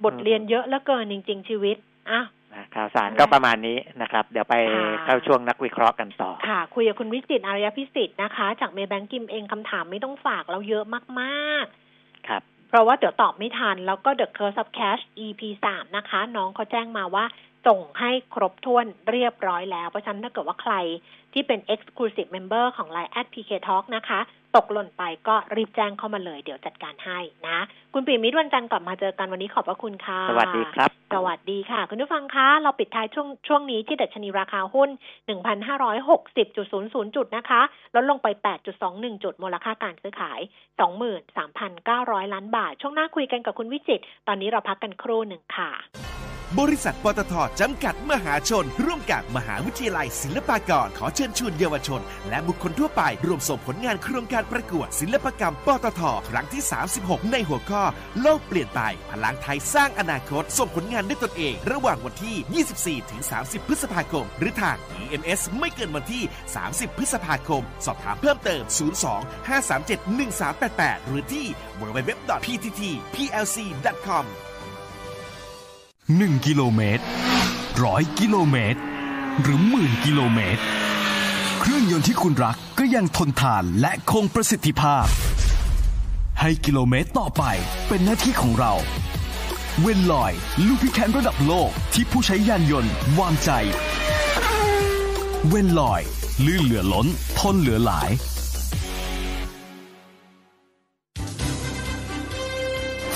[0.04, 1.76] บทเรียนเยอะเหลือเกินจริง ๆ ชีวิต
[2.10, 10.84] อะนะ ข่าวสารก็ประมาณนี้นะครับ เดี๋ยวไปค่ะเข้าช่วงนักวิเคราะห์กันต่อ ค่ะ คุยกับคุณวิจิตรอารยพิสิทธิ์นะคะ จากเมย์แบงกิมเองคำถามไม่ต้องฝากเราเยอะ
[11.20, 11.66] มาก
[12.28, 17.24] ครับๆเพราะว่าเดี๋ยวตอบไม่ทัน แล้วก็ The Curse of Cash EP สามนะคะ น้องเขาแจ้งมาว่า
[17.66, 20.74] ส่งให้ครบถ้วนเรียบร้อยแล้ว เพราะฉะนั้นถ้าเกิดว่าใคร
[21.32, 24.20] ที่เป็น Exclusive Member ของ Line at PK Talk นะคะ
[24.56, 27.58] ตกหล่นไปก็รีบแจ้งเข้ามาเลย เดี๋ยวจัดการให้นะ
[27.92, 34.88] คุณปีมิตรวันจันทร์กลับมาเจอกันวันนี้ขอบพระคุณค่ะ สวัสดีครับ สวัสดีค่ะ คุณผู้ฟังคะเราปิดท้ายช่วงช่วงนี้ที่ดัชนีราคาหุ้น
[35.86, 37.60] 1,560.00 จุดนะคะ
[37.94, 38.26] ลดลงไป
[38.76, 40.40] 8.21 จุด มูลค่าการซื้อขาย
[41.36, 45.70] 23,900 ล้านบาท ช่วงหน้าคุยกันกับคุณวิจิตรตอนนี้เราพักกันครู่หนึ่งค่ะ
[46.60, 56.62] บริษัทปตทจำกัดมหาชน ร่วมกับมหาวิทยาลัยศิลปากร ขอเชิญชวนเยาวชน และบุคคลทั่วไป ร่วมส่งผลงานโครงการประกวด ศิลปกรรมปตทครั้งที่
[56.96, 57.82] 36 ในหัวข้อ
[58.20, 58.80] โลกเปลี่ยนไป
[59.10, 66.22] พลังไทยสร้างอนาคต ส่งผลงานด้วยตนเอง ระหว่างวันที่ 24 ถึง 30 พฤษภาคม หรือทาง EMS ไม่เกินวันที่
[66.60, 68.62] 30 พฤษภาคม สอบถามเพิ่มเติม
[69.04, 70.00] 02 537
[70.44, 71.46] 1388 หรือที่
[71.80, 74.26] www.pttplc.com
[76.14, 77.04] 1 กิโลเมตร
[77.84, 78.80] ร้อยกิโลเมตร
[79.40, 80.62] หรือหมื่นกิโลเมตร
[81.60, 85.06] เครื่องยนต์ที่คุณรักก็ยังทนทานและคงประสิทธิภาพ
[86.40, 87.44] ให้กิโลเมตรต่อไป
[87.88, 88.72] เป็นหน้าที่ของเรา
[89.80, 90.32] เวนลอย
[90.66, 93.50] ลูกพิแคนระดับโลกที่ผู้ใช้ยานยนต์วางใจ
[95.48, 96.02] เวนลอย
[96.46, 97.06] ลื่นเหลือล้น
[97.38, 98.10] ทนเหลือหลาย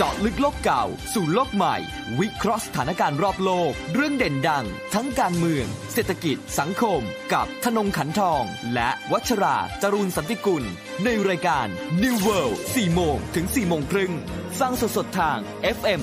[0.02, 0.84] เจาะลึกโลกเก่า
[1.14, 1.76] สู่โลกใหม่
[2.20, 7.00] วิเคราะห์สถานการณ์รอบโลก เรื่องเด่นดัง ทั้งการเมือง เศรษฐกิจ สังคม
[7.32, 8.42] กับธนงขันทอง
[8.74, 10.64] และวัชรา จรูนสันติกุล
[11.04, 11.66] ในรายการ
[12.02, 14.12] New World 4 โมงถึง 4 โมงครึ่ง
[14.60, 15.38] ฟังสดๆทาง
[15.76, 16.00] FM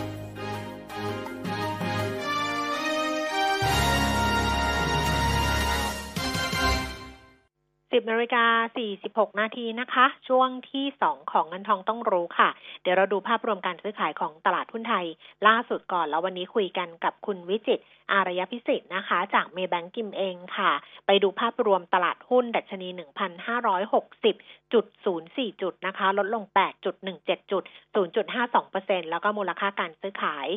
[8.01, 8.45] 10นาฬิกา
[8.93, 12.49] 46 นาทีนะคะ ช่วงที่สองของเงินทองต้องรู้ค่ะ
[12.81, 15.05] เดี๋ยวเราดูภาพรวมการซื้อขายของตลาดหุ้นไทย
[15.47, 17.79] ล่าสุดก่อนแล้ววันนี้คุยกันกับคุณวิจิต
[18.13, 20.71] อารยพิสิทธิ์นะคะ จากเมแบงกิมเองค่ะ
[21.05, 22.87] ไปดูภาพรวมตลาดหุ้นดัชนี
[23.61, 24.85] 1,560จุด
[25.23, 26.43] 04 จุดนะคะ ลดลง
[26.97, 27.63] 8.17 จุด
[28.35, 30.47] 0.52%แล้วก็มูลค่าการซื้อขาย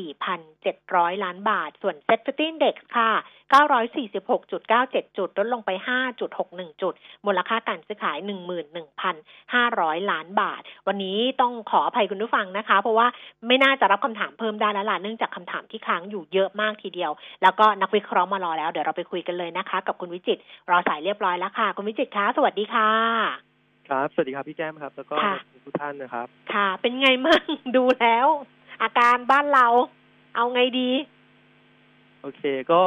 [0.00, 3.10] 24,700 ล้านบาท ส่วน Set 50 Index ค่ะ
[3.52, 5.70] 946.97 จุด ลดลงไป
[6.26, 6.94] 5.61 จุด
[7.26, 8.18] มูลค่าการซื้อขาย
[8.94, 13.06] 11,500 ล้านบาท วันนี้ต้องขออภัยคุณผู้ฟังนะคะ เพราะว่า
[13.46, 17.10] ไม่น่าจะรับคำถามเพิ่มได้แล้วล่ะเนื่องจากคำถามที่ค้างอยู่เยอะมากทีเดียว
[17.42, 22.90] แล้วก็นักวิเคราะห์มารอแล้ว เดี๋ยวเราไปคุยกันเลยนะคะ กับคุณวิจิตรรอสายเรียบร้อยแล้วค่ะ คุณวิจิตรคะสวัสดีค่ะ
[23.88, 27.44] ครับ สวัสดีครับพี่แก้มครับ แล้วก็ค่ะทุกท่านนะครับ ค่ะ เป็นไงมั่ง
[27.76, 28.26] ดูแล้ว
[28.82, 29.66] อาการบ้านเรา
[30.36, 30.90] เอาไงดี
[32.22, 32.82] โอเค ก็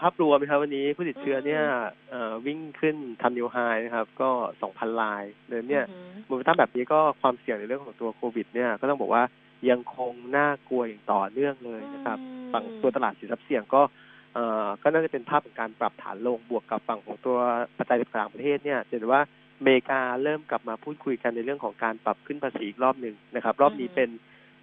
[0.00, 1.62] ภาพรวมนะครับวันนี้ผู้ติดเชื้อเนี่ย
[2.10, 4.30] เอ่อวิ่งขึ้นทำนิวไฮนะครับ ก็
[4.66, 9.22] 2,000ลายเดิมเนี่ยอือหือโมเมนตัมแบบนี้ก็ความเสี่ยงในเรื่องของตัวโควิด เนี่ยก็ต้องบอกว่า
[9.70, 12.18] ยังคงน่ากลัวอย่างต่อเนื่องเลยนะครับ
[12.52, 13.82] ฝั่งตัวตลาดสินทรัพย์เสี่ยงก็
[14.34, 17.38] เอ่อก็น่าจะเป็นภาพของการปรับฐานลงบวกกับฝั่งของตัว
[17.76, 19.22] ปัจจัยต่างประเทศเนี่ยจะเห็นว่า
[19.58, 24.10] อเมริกาเริ่มกลับมาพูดคุยกันในเรื่องของการปรับขึ้นภาษีอีกรอบหนึ่งนะครับ รอบนี้เป็น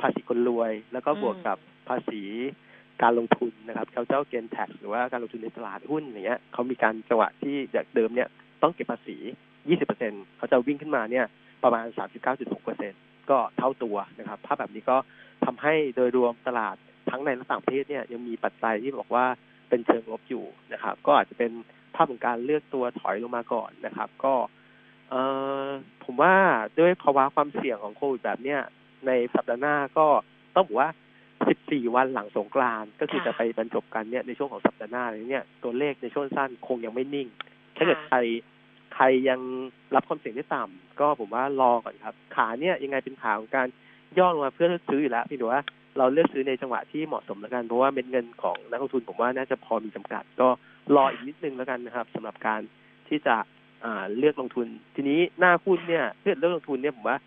[0.01, 1.57] ภาษีคนรวย แล้วก็บวกกับ
[1.89, 2.21] ภาษี
[3.01, 8.29] การลงทุนนะครับเขาเจ้าเกนแท็กหรือว่าการลงทุนในตลาดหุ้นอย่างเงี้ยเขามีการจังหวะที่จากเดิมเนี่ย
[8.61, 9.17] ต้องเก็บภาษี
[9.77, 11.25] 20%เขาจะวิ่งขึ้นมาเนี่ย
[11.63, 11.85] ประมาณ
[12.33, 14.97] 39.6% ก็เท่าตัวนะครับ ภาพแบบนี้ก็
[15.45, 16.75] ทำให้โดยรวมตลาด
[17.09, 19.25] ทั้งในและต่างประเทศเนี่ยยังมีปัจจัยที่บอกว่า
[19.69, 21.51] เป็นเชิงลบอยู่นะครับ ก็อาจจะเป็น
[21.95, 24.33] ภาพของการเลือกตัวถอยลงมาก่อนนะครับ ก็
[25.09, 25.15] เอ
[25.65, 25.67] อ
[26.03, 26.35] ผมว่า
[26.79, 28.59] ด้วยภาวะความเสี่ยงของโควิดแบบเนี้ย
[29.07, 30.07] ในสัปดาห์หน้าก็
[30.55, 30.89] ต้องบอกว่า
[31.41, 37.27] 14 วันหลังสงกรานก็คือจะไปบรรจบกันเนี่ยในช่วงของสัปดาห์หน้าเนี่ยตัวเลขในช่วงสั้นคงยังไม่นิ่ง
[37.75, 38.17] ถ้าเกิดใคร
[38.93, 39.39] ใครยัง
[39.95, 43.67] รับความเสี่ยงได้ต่ำก็ผมว่ารอก่อนครับ ขาเนี่ยยังไงเป็นขาของการ
[44.17, 45.61] ย่อลงมาเพื่อซื้ออยู่แล้วพี่ดูว่า
[45.97, 50.47] เราเลือกซื้อในจังหวะที่เหมาะสมแล้วกัน เพราะว่าเม็ดเงินของนักลงทุนผมว่าน่าจะพอมีจำกัด ก็
[50.95, 52.61] รออีกนิดนึงแล้วกันนะครับสำหรับการ
[53.07, 53.35] ที่จะ
[54.17, 57.17] เลือกลงทุน ทีนี้หน้าหุ้นเนี่ยเลือกเลือกลงทุนเนี่ยผมว่า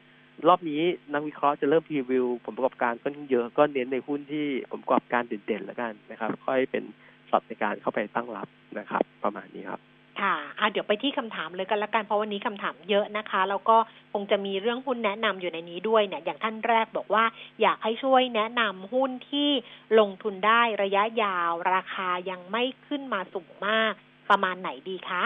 [0.49, 6.85] รอบนี้นักวิเคราะห์จะเริ่มพรีวิวผลประกอบการค่อนข้างเยอะก็เน้นในหุ้นที่ผลประกอบการเด่นๆแล้วกันนะครับ ค่อยเป็น
[7.29, 8.49] ช็อตในการเข้าไปตั้งรับ
[8.79, 9.81] นะครับ ประมาณนี้ครับ
[10.21, 13.77] ค่ะอะเดี๋ยวไปที่คำถามเลยกันละกันเพราะวันนี้คำถามเยอะนะคะ แล้วก็
[14.13, 17.25] คงจะมีเรื่องหุ้นแนะนำอยู่ในนี้ด้วยเนี่ย อย่างท่านแรกบอกว่า
[17.63, 19.51] อยากให้ช่วยแนะนำหุ้นที่
[19.99, 23.93] ลงทุนได้ระยะยาว ราคายังไม่ขึ้นมาสูงมาก
[24.31, 25.25] ประมาณไหนดีคะ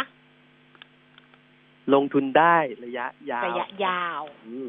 [1.95, 4.69] ลงทุนได้ระยะยาว ระยะยาวอืม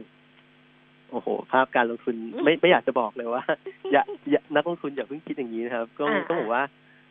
[1.09, 3.43] โอ้โห ภาพการลงทุนไม่ไม่อยากจะบอกเลยว่า
[3.91, 6.63] อย่าอย่านักลงทุนอย่าเพิ่งคิดอย่างนี้นะครับ ก็อ่าต้องบอกว่า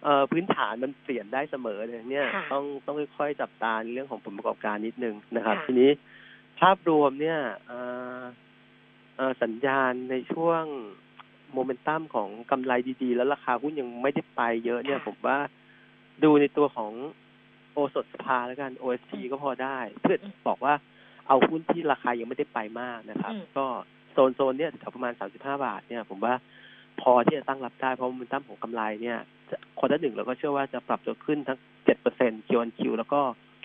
[0.04, 5.90] เอ่อพื้นฐานมันเปลี่ยนได้เสมอเลยเนี่ย ค่ะ ต้องต้องค่อยๆจับตาในเรื่องของผลประกอบการนิดนึงนะครับ ค่ะ ทีนี้
[6.60, 7.78] ภาพรวมเนี่ยเอ่
[8.20, 8.22] อ
[9.16, 10.64] เอ่อสัญญาณในช่วง
[11.52, 12.72] โมเมนตัมของกำไร
[13.02, 15.38] ดีๆ แล้วราคาหุ้นยังไม่ได้ไปเยอะเนี่ย ผมว่า
[16.24, 16.92] ดูในตัวของ
[17.72, 20.74] โอสถสภาแล้วกัน OST ก็พอได้ เพื่อบอกว่า
[21.28, 23.66] เอาหุ้นที่ราคายังไม่ได้ไปมากนะครับ อืม ก็
[24.12, 26.34] โซนโซนเนี่ยแถวประมาณ 35 บาทเนี่ย ผมว่า
[27.00, 29.18] พอที่จะตั้งรับได้เพราะโมเมนตัมของกำไรเนี่ย
[29.78, 31.58] คนละหนึ่งเราก็เชื่อว่าจะปรับตัวขึ้นทั้ง
[32.02, 33.20] 7% Q on Q แล้วก็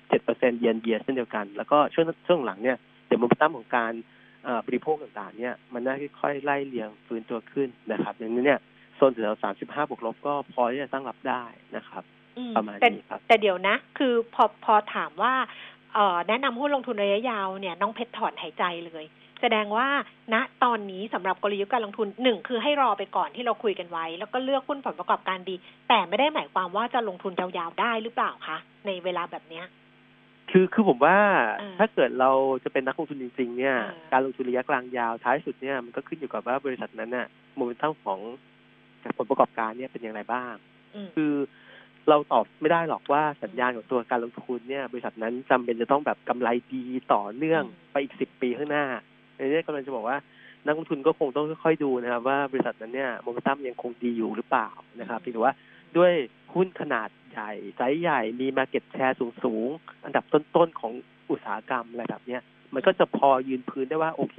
[0.07, 3.93] 7%เยนเยียเช่นเดียวกัน แล้วก็ช่วงช่วงหลังเนี่ยเดี๋ยวโมเมนตัมของการ
[4.43, 8.59] เอ่อบริโภคต่างๆ เนี่ย มันน่าค่อยๆไล่เรียงฟื้นตัวขึ้นนะครับอย่างนี้เนี่ย
[8.95, 11.43] โซนแถว35บวกลบก็พอที่จะตั้งรับได้
[11.75, 12.03] นะครับ
[12.38, 15.33] อืมประมาณแต่นี้ครับ แต่เดี๋ยวนะ คือพอพอถามว่า
[15.93, 19.05] เอ่อแนะนำหุ้นลงทุนระยะยาวเนี่ย น้องเพชรถอนหายใจเลย
[19.41, 19.88] แสดงว่า
[20.33, 25.55] ณตอนนี้สำหรับกลยุทธ์การลงทุนหนึ่งคือให้รอไปก่อนที่เราคุยกันไว้ แล้วก็เลือกหุ้นผลประกอบการดี
[25.89, 29.65] แต่ไม่ได้หมายความว่าจะลงทุนยาวๆได้หรือเปล่าคะในเวลาแบบเนี้ย
[30.51, 31.17] คือคือผมว่า
[31.59, 32.31] เออถ้าเกิดเรา
[32.63, 38.19] จะเป็นนักลงทุนจริงๆ เนี่ยเออการลงทุนระยะกลางยาวท้ายสุดเนี่ยมันก็ขึ้นอยู่กับว่าบริษัทนั้นน่ะโมเมนตัมของ
[39.17, 40.53] ผลประกอบการเนี่ยเป็นอย่างไรบ้าง
[40.95, 41.33] อืมคือ
[42.09, 46.83] เราตอบไม่ได้หรอกว่าสัญญาณของตัวการลงทุนเนี่ย บริษัทนั้นจำเป็นจะต้องแบบกำไรดี
[47.13, 48.86] ต่อเนื่องอืมไปอีกสิบปีข้างหน้า
[49.36, 50.17] ในนี้กำลังจะบอกว่า
[50.65, 54.69] นักลงทุนก็คงต้องค่อยๆดูนะครับ ว่าบริษัทนั้นเนี่ยโมเมนตัมยังคงดีอยู่หรือเปล่า
[54.99, 55.53] นะครับเพียงแต่ว่า
[55.97, 56.13] ด้วย
[56.53, 60.93] หุ้นขนาดใหญ่ไซส์ใหญ่มี market share สูงๆ อันดับต้นๆ ของ
[61.29, 62.41] อุตสาหกรรมอะไรแบบเนี้ย
[62.73, 64.38] มันก็จะพอยืนพื้นได้ว่าโอเค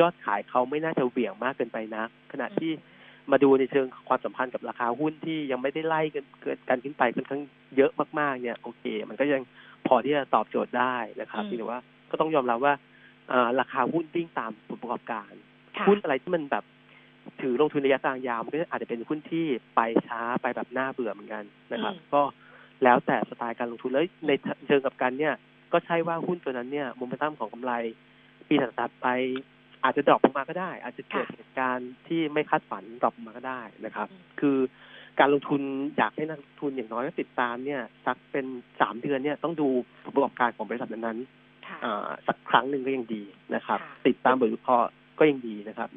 [0.00, 2.72] ยอดขายเขาไม่น่าจะเหวี่ยงมากเกินไปนักขณะที่
[3.30, 7.42] มาดูในเชิงความสัมพันธ์กับราคาหุ้นที่ยังไม่ได้ไล่กันเกิดกันขึ้นไปค่อนข้าง
[7.76, 9.42] เยอะมากๆเนี่ยโอเค มันก็ยัง
[9.86, 11.80] พอที่จะตอบโจทย์ได้นะครับอืมเพียงแต่ว่า
[12.10, 12.88] ก็ต้องยอมรับว่าอ่า
[13.60, 15.32] ราคาหุ้นวิ่งตามผลประกอบการ
[15.76, 16.64] ค่ะหุ้นอะไรที่มันแบบ
[17.40, 22.22] ถือลงทุนระยะกลางยาวมันก็อาจจะเป็นหุ้นที่ไปช้าไปแบบน่าเบื่อเหมือนกันนะครับอืมก็
[22.84, 24.32] แล้วแต่สไตล์การลงทุนแล้วใน
[24.66, 25.34] เชิงกลับกันเนี่ย
[25.72, 27.72] ก็ใช่ว่าหุ้นตัวนั้นเนี่ยโมเมนตัมของกำไร
[28.48, 29.08] ปีถัดๆไป
[29.84, 34.08] อาจจะ drop ลงมาก็ได้ อาจจะเกิดเหตุการณ์ที่ไม่คาดฝัน drop ลงมาก็ได้นะครับ
[34.40, 34.58] คือ
[35.20, 35.62] การลงทุน
[35.96, 38.46] อยากให้นักลงทุนอย่างน้อยก็ติดตามเนี่ยสักเป็น
[38.80, 39.68] สามเดือนเนี่ยต้องดู
[40.04, 41.39] ผลประกอบการของบริษัทนั้นๆ
[42.26, 43.22] สักครั้งหนึ่งก็ยังดี
[43.54, 45.88] นะครับ ติดตามบทวิเคราะห์ก็ยังดีนะครับ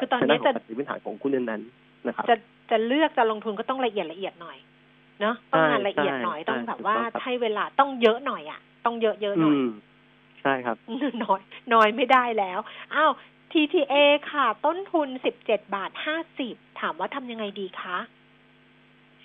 [0.00, 1.62] คือตอนนี้จะพื้นฐานของหุ้นนั้น
[2.06, 2.36] นะครับ จะ
[2.70, 4.58] จะเลือกจะลงทุนก็ต้องละเอียดละเอียดหน่อย
[5.20, 6.94] เนาะต้องงานละเอียดหน่อยต้องแบบว่า
[7.24, 9.56] ให้เวลาต้องเยอะหน่อยอะ ต้องเยอะเยอะหน่อย
[10.42, 10.76] ใช่ครับ
[11.22, 11.40] น้อย
[11.74, 12.58] น้อยไม่ได้แล้ว
[12.94, 13.12] อ้าว
[13.52, 13.94] TTA
[14.30, 17.98] ค่ะ ต้นทุนสิบเจ็ดบาทห้าสิบถามว่าทำยังไงดีคะ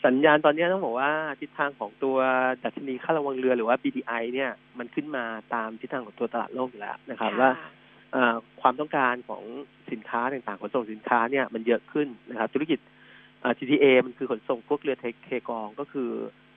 [0.05, 2.17] สัญญาณตอนนี้ต้องบอกว่าทิศทางของตัว
[2.63, 7.49] ดัชนีค่าระวังเรือหรือว่า BDI เนี่ยมันขึ้นมาตามทิศทางของตัวตลาดโลกอยู่แล้วนะครับว่า
[8.61, 9.43] ความต้องการของ
[9.91, 12.79] สินค้าต่างๆขนส่งสินค้าเนี่ยมันเยอะขึ้นนะครับ ธุรกิจ
[13.57, 16.09] TTA มันคือขนส่งพวกเรือเทเคกองก็คือ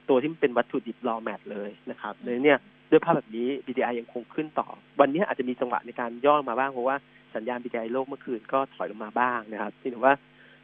[0.08, 2.58] ตัวที่มันเป็นวัตถุดิบรอแมทเลยนะครับในเนี่ย
[2.90, 4.68] ด้วยภาพแบบนี้ BDI ยังคงขึ้นต่อ
[5.00, 6.96] วันนี้อาจจะมีจังหวะในการย่อมาบ้างเพราะว่า
[7.34, 10.14] สัญญาณ BDI โลกเมื่อคืนก็ถอยลงมาบ้างนะครับที่ถือว่า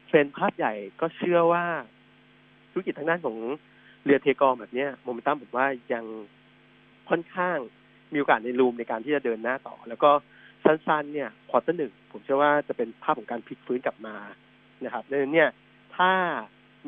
[0.07, 1.65] เทรนภาพใหญ่ก็เชื่อว่า
[2.73, 3.37] ธุรกิจทางด้านของ
[4.03, 6.05] เรือเทกองแบบนี้โมเมนตัมผมว่ายัง
[7.09, 7.57] ค่อนข้าง
[8.13, 10.11] มีโอกาสใน room ในการที่จะเดินหน้าต่อ แล้วก็
[10.63, 14.15] สั้นๆ เนี่ย quarter หนึ่งผมเชื่อว่าจะเป็นภาพของการพลิกฟื้นกลับมา
[14.83, 15.49] นะครับดังนั้นเนี่ย
[15.97, 16.11] ถ้า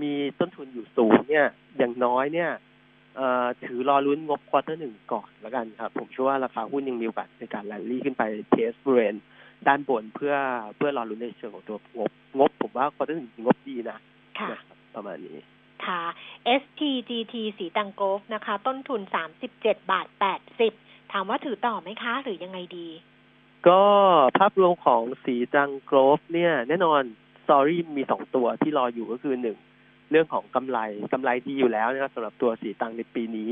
[0.02, 2.52] มีต้นทุนอยู่สูงเนี่ยอย่างน้อยเนี่ย
[3.66, 9.16] ถือรอลุ้นงบ quarter หนึ่งก่อนแล้วกันครับ ผมเชื่อว่าราคาหุ้นยังมีโอกาสในการแลนลี่ขึ้นไป test บริเวณ
[9.68, 10.36] ด้านบนเพื่อ
[10.78, 13.98] เพื่อรอลุ้นในเชิงของตัวงบ งบผมว่า quarter หนึ่งงบดีนะ
[14.40, 14.50] ค่ะ
[14.96, 15.38] ประมาณนี้
[15.86, 16.02] ค่ะ
[16.62, 20.74] STGT ศรีตรังโกลฟส์นะคะ ต้นทุนสามสิบเจ็ดบาทแปดสิบ
[21.12, 22.88] ถามว่าถือต่อไหมคะ หรือยังไงดี
[23.68, 23.82] ก็
[24.38, 27.02] ภาพรวมของศรีตรังโกลฟส์เนี่ย แน่นอน
[27.44, 29.58] story มีสองตัวที่รออยู่ก็คือหนึ่ง
[30.12, 30.80] เรื่องของกำไร
[31.14, 33.50] กำไรดีอยู่แล้วนะครับสำหรับตัวศรีตรังในปีนี้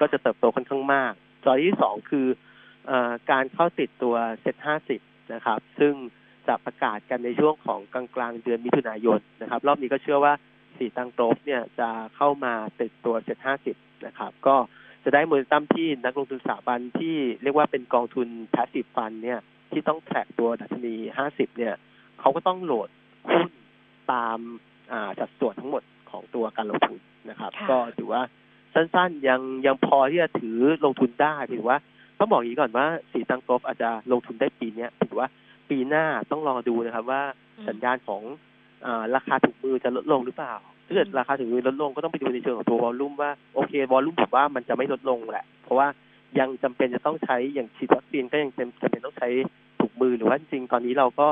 [0.00, 2.26] ก็จะเติบโตค่อนข้างมาก story ที่สองคือ
[2.90, 2.92] อ
[3.30, 5.00] การเข้าติดตัวเซ็ตห้าสิบ
[5.34, 5.94] นะครับ ซึ่ง
[6.48, 10.32] จะประกาศกันในช่วงของกลางกลางเดือนมิถุนายนนะครับ รอบนี้ก็เชื่อว่า
[10.78, 14.56] สีตังโกรฟเนี่ยจะเข้ามาติดตัวเซ็ตห้าสิบนะครับ ก็
[15.04, 19.40] จะได้มือตั้มที่นักลงทุนสถาบันที่เรียกว่าเป็นกองทุน passive fund เนี่ย
[19.72, 21.74] ที่ต้องแทร็กตัวดัชนีห้าสิบเนี่ย
[22.20, 22.88] เขาก็ต้องโหลด
[23.28, 23.48] หุ้น
[24.12, 24.38] ตาม
[25.18, 27.00] สัดส่วนทั้งหมดของตัวการลงทุน
[27.30, 28.22] นะครับ ก็ถือว่า
[28.74, 31.76] สั้นๆยังยังพอที่จะถือลงทุนได้ถือว่า
[32.18, 35.28] ต้องบอกอย่างนี้ก่อนว่าสีตังกอฟอาจจะลงทุนได้ปีนี้ถือว่า
[35.70, 37.22] ปีหน้าต้องรอดูนะครับว่า
[37.68, 38.53] สัญญาณของอ
[39.14, 40.54] ราคาถุงมือจะลดลงหรือเปล่า
[40.86, 45.88] ถ้าเกิดราคาถุงมือลดลงก็ต้องไปดูในเชิงของตัววอลลุ่มว่าโอเควอลลุ่มผมว่ามันจะไม่ลดลงแหละ เพราะว่า
[46.38, 48.50] ยังจำเป็นจะต้องใช้อย่างฉีดวัคซีนก็ยัง
[48.82, 49.28] จำเป็นต้องใช้
[49.80, 51.26] ถุงมือหรือว่าจริงตอนนี้เราก็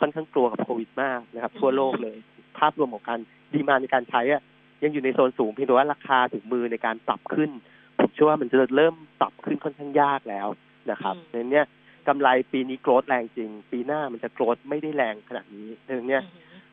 [0.00, 2.16] ค่อนข้างกลัวกับโควิดมากนะครับ ทั่วโลกเลย
[2.58, 3.20] ภาพรวมของการ
[3.52, 4.42] ดีมาในการใช้อะ
[4.82, 7.50] ยังอยู่ในโซนสูงเพียงแต่ว่าราคาถุงมือในการปรับขึ้น
[7.98, 10.48] ผมเชื่อว่ามันจะเริ่มปรับขึ้นค่อนข้างยากแล้ว
[10.90, 11.62] นะครับในนี้
[12.08, 16.20] กำไรปีนี้โกรดแรงจริง ปีหน้ามันจะโกรดไม่ได้แรงขนาดนี้ในนี้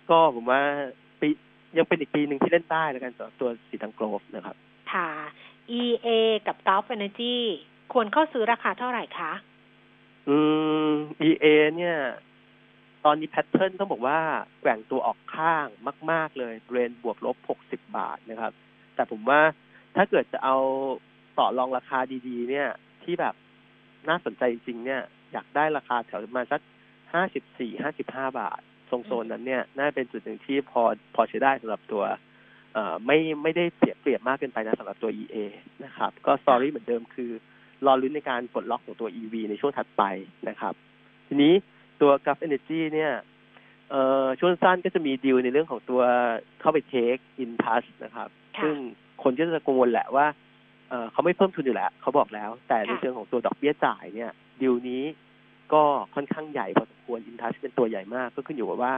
[0.09, 0.61] ก็ผมว่า
[1.19, 1.27] ปี
[1.77, 4.55] ยังเป็นอีกปีหนึ่งที่เล่นได้แล้วกันสำหรับตัวสีทังโกรดนะครับ
[4.93, 5.09] ค่ะ
[5.81, 6.07] EA
[6.47, 7.35] กับ Gulf Energy
[7.93, 9.31] ควรเข้าซื้อราคาเท่าไหร่คะ
[10.29, 10.37] อื
[10.87, 10.89] ม
[11.27, 11.45] EA
[11.77, 11.97] เนี่ย
[13.05, 14.19] ตอนนี้แพทเทิร์นต้องบอกว่า
[14.61, 15.67] แกว่งตัวออกข้าง
[16.11, 18.53] มาก ๆ เลยเรนบวกลบหกสิบบาทนะครับ
[18.95, 19.41] แต่ผมว่า
[19.95, 20.57] ถ้าเกิดจะเอา
[21.39, 22.69] ต่อรองราคาดีๆ เนี่ย
[23.03, 23.35] ที่แบบ
[24.09, 25.01] น่าสนใจจริงๆเนี่ย
[25.31, 26.61] อยากได้ราคาแถวประมาณสัก
[27.13, 28.65] ห้าสิบสี่ห้าสิบห้าบาทต
[28.95, 30.81] รงโซนนั้นเนี่ยน่าเป็นจุดหนึ่งที่พอ
[31.15, 32.03] พอใช้ได้สำหรับตัว
[32.73, 35.35] เอ่อไม่ไม่ได้เสียเปรียบมากเกินไปนะสำหรับตัว EA
[35.85, 37.31] นะครับ ก็ story เหมือนเดิมคือ
[37.85, 40.03] รอลุ้นในการปลดล็อกของตัว EV ในช่วงถัดไป
[40.49, 40.73] นะครับ
[41.27, 41.53] ทีนี้
[42.01, 43.11] ตัว g ัฟเอเนจีเนี่ย
[43.91, 46.01] เอ่อช่วงสั้นก็จะมีดีลในเรื่องของตัว
[46.59, 48.29] เข้าไป take อินทัชนะครับ
[48.63, 48.75] ซึ่ง
[49.23, 50.25] คนก็จะกังวลแหละว่า
[50.89, 54.31] เอเขาไม่เพิ่มทุนอยู่แล้ว เขาบอกแล้ว แต่ในเชิงของตัวดอกเบี้ยจ่ายเนี่ย
[54.61, 55.03] ดีลนี้
[55.73, 55.83] ก็
[56.15, 58.93] ค่อนข้างใหญ่พอสมควรอินทัชเป็นตัวใหญ่มากก็ขึ้นอยู่กับว่า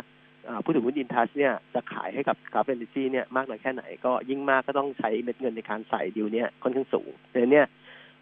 [0.63, 7.11] ผู้ถือหุ้นอินทัชเนี่ยจะขายให้กับ Gulf Energy เนี่ยมากน้อยแค่ไหนก็ยิ่งมากก็ต้องใช้เม็ดเงินในการใส่ดีลเนี่ยค่อนข้างสูง
[7.51, 7.65] เนี่ย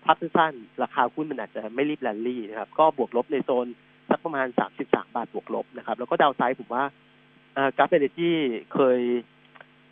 [0.05, 3.67] พักสั้นราคาหุ้นมันอาจจะไม่รีบแลนลี่นะครับ ก็บวกลบในโซน
[4.09, 6.83] สักประมาณสามสิบสามบาทบวกลบนะครับ แล้วก็ downside ผมว่า
[7.77, 8.31] กราฟเอเนจี
[8.73, 8.99] เคย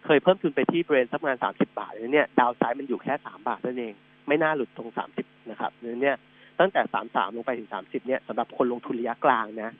[0.05, 3.93] เคยเพิ่มทุนไปที่บริเวณสักประมาณสามสิบาทเนี่ยดาวไซด์มันอยู่แค่สามบาทนั่นเอง
[4.27, 6.17] ไม่น่าหลุดตรงสามสิบนะครับเนี่ย
[6.59, 9.71] ตั้งแต่สามสามลงไปถึงสามสิบเนี่ยสำหรับคนลงทุนระยะกลางนะ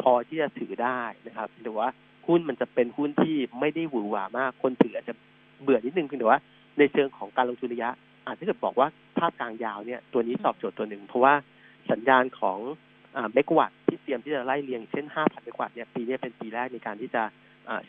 [0.00, 1.88] พอที่จะถือได้นะครับแต่ว่า
[2.26, 5.14] หุ้นมันจะเป็นหุ้นที่ไม่ได้หวือหวามาก คนถืออาจจะ
[5.62, 6.40] เบื่อนิดนึงเพียงแต่ว่า
[6.78, 7.90] ในเชิงของการลงทุนระยะ
[8.26, 11.34] อาจจะเกิดบอกว่าภาพกลางยาวเนี่ยตัวนี้ตอบโจทย์ตัวหนึ่ง เพราะว่า
[11.90, 12.58] สัญญาณของ
[13.32, 17.22] เมกะวัตที่เตรียมที่จะไล่เรียงเช่น 5,000 เมกะวัตเนี่ยปีนี้เป็นปีแรกในการที่จะ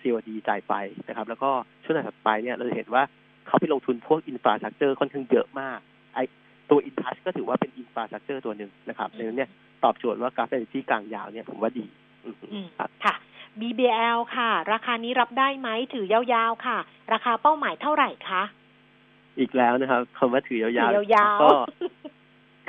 [0.02, 0.72] COD จ่ายไฟ
[1.08, 1.50] นะครับ แล้วก็
[1.84, 3.04] ช่วงถัดไปเนี่ยเราจะเห็นว่า
[3.48, 5.80] เขาไปลงทุนพวก infrastructure ค่อนข้างเยอะมาก
[6.14, 6.20] ไอ
[6.72, 9.50] ตัวอินทัชก็ถือว่าเป็น infrastructure ตัวหนึ่งนะครับดังนั้นเนี่ย
[9.84, 11.86] ตอบโจทย์ว่า Gulf Energy กลางยาวเนี่ยผมว่าดี
[13.06, 13.16] ค่ะ
[13.60, 16.78] BBL ค่ะ ราคานี้รับได้ไหมถือยาวๆค่ะ
[17.14, 18.44] ราคาเป้าหมายเท่าไหร่คะ
[19.40, 21.50] อีกแล้วนะครับคำว่าถือยาวถือยาวๆก็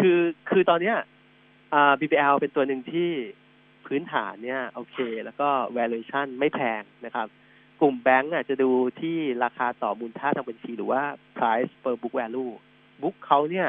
[0.01, 0.19] คือ
[0.51, 0.97] คือตอนเนี้ย
[1.75, 3.11] อ่า BBL เป็นตัวหนึ่งที่
[3.87, 7.27] พื้นฐานเนี่ย โอเค แล้วก็ valuation ไม่แพงนะครับ
[7.81, 11.03] กลุ่มแบงก์อะจะดูที่ราคาต่อมูลค่าทางบัญชีหรือว่า
[11.37, 12.53] price per book value
[13.03, 13.69] บุ๊กเขาเนี่ย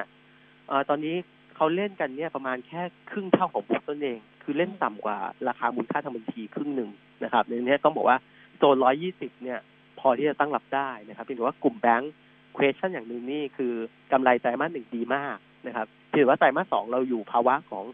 [0.68, 1.16] เออตอนนี้
[1.55, 6.89] เขาเล่นกันเนี่ยประมาณแค่ครึ่งเท่าของบุ๊กตัวเอง คือเล่นต่ำกว่าราคามูลค่าทางบัญชีครึ่งหนึ่ง
[7.24, 8.18] นะครับในนี้ต้องบอกว่า
[8.57, 9.59] โซนร้อยยี่สิบเนี่ย
[9.99, 12.14] พอที่จะตั้งรับได้นะครับเพียงแต่ว่ากลุ่มแบงก์
[12.57, 13.74] question อย่างหนึ่งนี่คือ
[14.11, 15.38] กำไรไตรมาสหนึ่งดีมาก
[15.68, 17.86] นะครับเพียงแต่ว่าไตรมาสสองเราอยู่ภาวะของ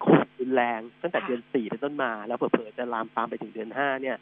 [0.00, 4.16] โควิดรุนแรงตั้งแต่เดือนสี่เป็นต้นมา แล้วเผลอๆจะลามปามไปถึงเดือนห้าเนี่ย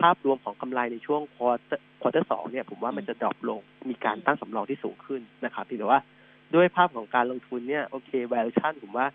[0.00, 3.60] ภาพรวมของกำไรในช่วง quarter สองเนี่ย ผมว่ามันจะ drop ลง
[3.90, 6.00] มีการตั้งสำรองที่สูงขึ้นนะครับเพียงแต่ว่า
[6.54, 9.06] ด้วยภาพของการลงทุนเนี่ยโอเค valuation ผมว่า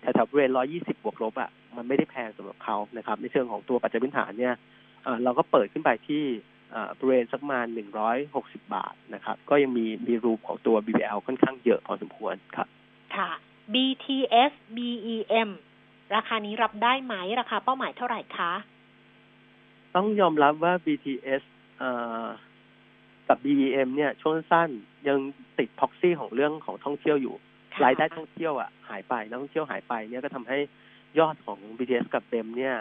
[0.00, 4.54] แถวๆบริเวณร้อยยี่สิบบวกลบอะมันไม่ได้แพงสำหรับเขานะครับ ในเชิงของตัวปัจจัยพื้นฐานเนี่ย
[5.02, 6.24] เอ่อเราก็เปิดขึ้นไปที่
[6.70, 12.68] เอ่อบริเวณสักประมาณหนึ่งร้อยหกสิบาทนะครับ ก็ยังมีมีรูปของตัว BBL ค่อนข้างเยอะพอสมควรครับ
[13.16, 13.30] ค่ะ
[13.74, 15.50] BTS BEM
[16.16, 18.52] ราคานี้รับได้ไหมราคาเป้าหมายเท่าไหร่คะ
[19.94, 21.42] ต้องยอมรับว่า BTS
[21.78, 21.90] เอ่
[22.24, 22.26] อ
[23.28, 24.70] กับ BEM เนี่ยช่วงสั้น
[25.08, 25.18] ยัง
[25.58, 27.34] ติดพ็อกซี่ของเรื่องของท่องเที่ยวอยู่
[27.74, 30.58] ค่ะรายได้ท่องเที่ยวอะหายไปนักท่องเที่ยวหายไปเนี่ยก็ทำให้
[31.18, 32.74] ยอดของ BTS กับ BEM เนี่ย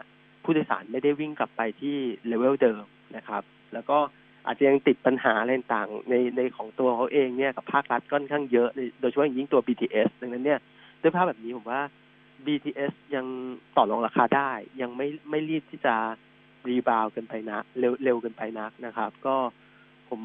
[0.44, 1.96] ผู้โดยสารไม่ได้วิ่งกลับไปที่
[2.28, 2.84] เลเวลเดิม
[3.16, 3.44] นะครับ
[3.74, 3.98] แล้วก็
[4.46, 10.60] อาจจะยังติดปัญหาอะไรต่างๆในในของตัวเขาเองเนี่ยกับภาครัฐค่อนข้างเยอะในโดยเฉพาะอย่างยิ่งตัว BTS ดังนั้นเนี่ย
[11.02, 11.82] ด้วยภาพแบบนี้ผมว่า
[12.46, 13.26] BTS ยัง
[13.78, 15.96] ต่อรองราคาได้ ยังไม่ไม่รีบที่จะ
[16.68, 19.36] รีบาวกันไปนะเร็วเร็วเกันไปนักนะครับ ก็
[20.10, 20.22] ผม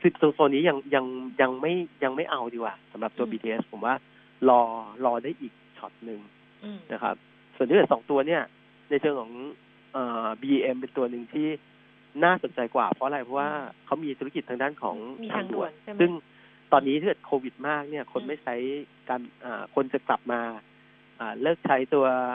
[0.00, 1.04] คือโซนนี้ยังยัง
[1.40, 1.72] ยังไม่
[2.04, 3.94] ยังไม่เอาดีกว่าสำหรับตัวอืม BTS ผมว่า
[4.48, 4.60] รอ
[5.04, 6.20] รอได้อีกช็อตหนึ่ง
[6.64, 7.16] อืมนะครับ
[7.56, 8.42] ส่วนที่เหลือสองตัวเนี่ย
[8.90, 9.32] ในเชิงของ
[9.92, 11.46] เอ่อ BM เป็นตัวหนึ่งที่
[12.24, 13.50] น่าสนใจกว่าเพราะอะไรเพราะว่า
[13.84, 16.10] เขามีธุรกิจทางด้านของมีทางด่วนใช่ไหมซึ่ง
[16.72, 18.54] ตอนนี้ถ้าเกิดโควิดมากเนี่ย คนอืมไม่ใช้
[19.08, 20.40] การอ่าคนจะกลับมา
[21.18, 22.34] อ่าเลิกใช้ตัวเอ่อ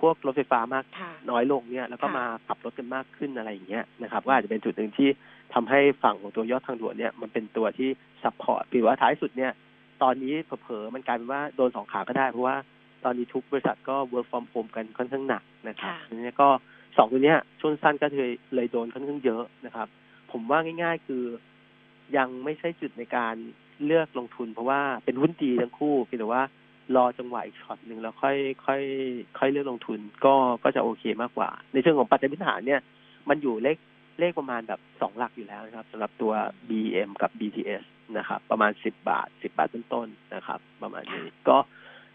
[0.00, 5.08] พวกรถไฟฟ้ามากค่ะน้อยลงเนี่ยแล้วก็ค่ะมาขับรถกันมากขึ้นอะไรอย่างเงี้ยนะครับก็อาจจะเป็นจุดหนึ่งที่
[5.54, 7.88] ทำให้ฝั่งของตัวยอดทางด่วนเนี่ยมันเป็นตัวที่
[8.22, 9.52] support หรือว่าท้ายสุดเนี่ย
[10.02, 12.56] ตอนนี้เผลอๆมันกลายเป็นว่าโดนสองขาก็ได้ เพราะว่า
[13.04, 16.48] ตอนนี้ทุกบริษัทก็ work from home กันค่อนข้างหนักนะครับค่ะอันนี้ก็
[16.96, 19.88] สองตัวเนี้ยช่วงสั้นก็เลยเลยโดนค่อนข้างเยอะนะครับ
[20.32, 21.24] ผมว่าง่าย ๆ คือ
[22.16, 23.34] ยังไม่ใช่จุดในการ
[23.84, 26.42] เลือกลงทุน เพราะว่าเป็นหุ้นดีทั้งคู่เพียงแต่ว่า
[26.96, 28.82] รอจังหวะอีกช็อตหนึ่งแล้วค่อยค่อย
[29.38, 30.34] ค่อยเลือกลงทุนก็
[30.64, 32.80] ก็จะโอเคมากกว่า ในเชิงของปัจจัยพื้นฐานเนี่ย
[33.28, 33.76] มันอยู่เลข
[34.20, 36.32] เลขประมาณแบบสองหลักอยู่แล้วนะครับสำหรับตัว
[36.68, 37.82] BM กับ BTS
[38.18, 41.56] นะครับ ประมาณสิบบาทสิบาทต้นๆนะครับ ประมาณนี้ก็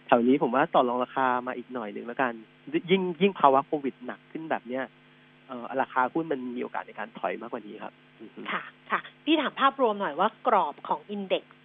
[0.08, 2.34] แถวนี้ผมว่าต่อรองราคามาอีกหน่อยหนึ่งแล้วกัน
[2.92, 4.84] ยิ่งยิ่งภาวะโควิดหนักขึ้นแบบเนี้ย
[5.48, 7.94] เอ่อราคาหุ้นมันมีโอกาสในการถอยมากกว่านี้ครับ
[8.52, 8.62] ค่ะ
[8.92, 11.56] ค่ะ พี่ถามภาพรวมหน่อยว่ากรอบของอินเด็กซ์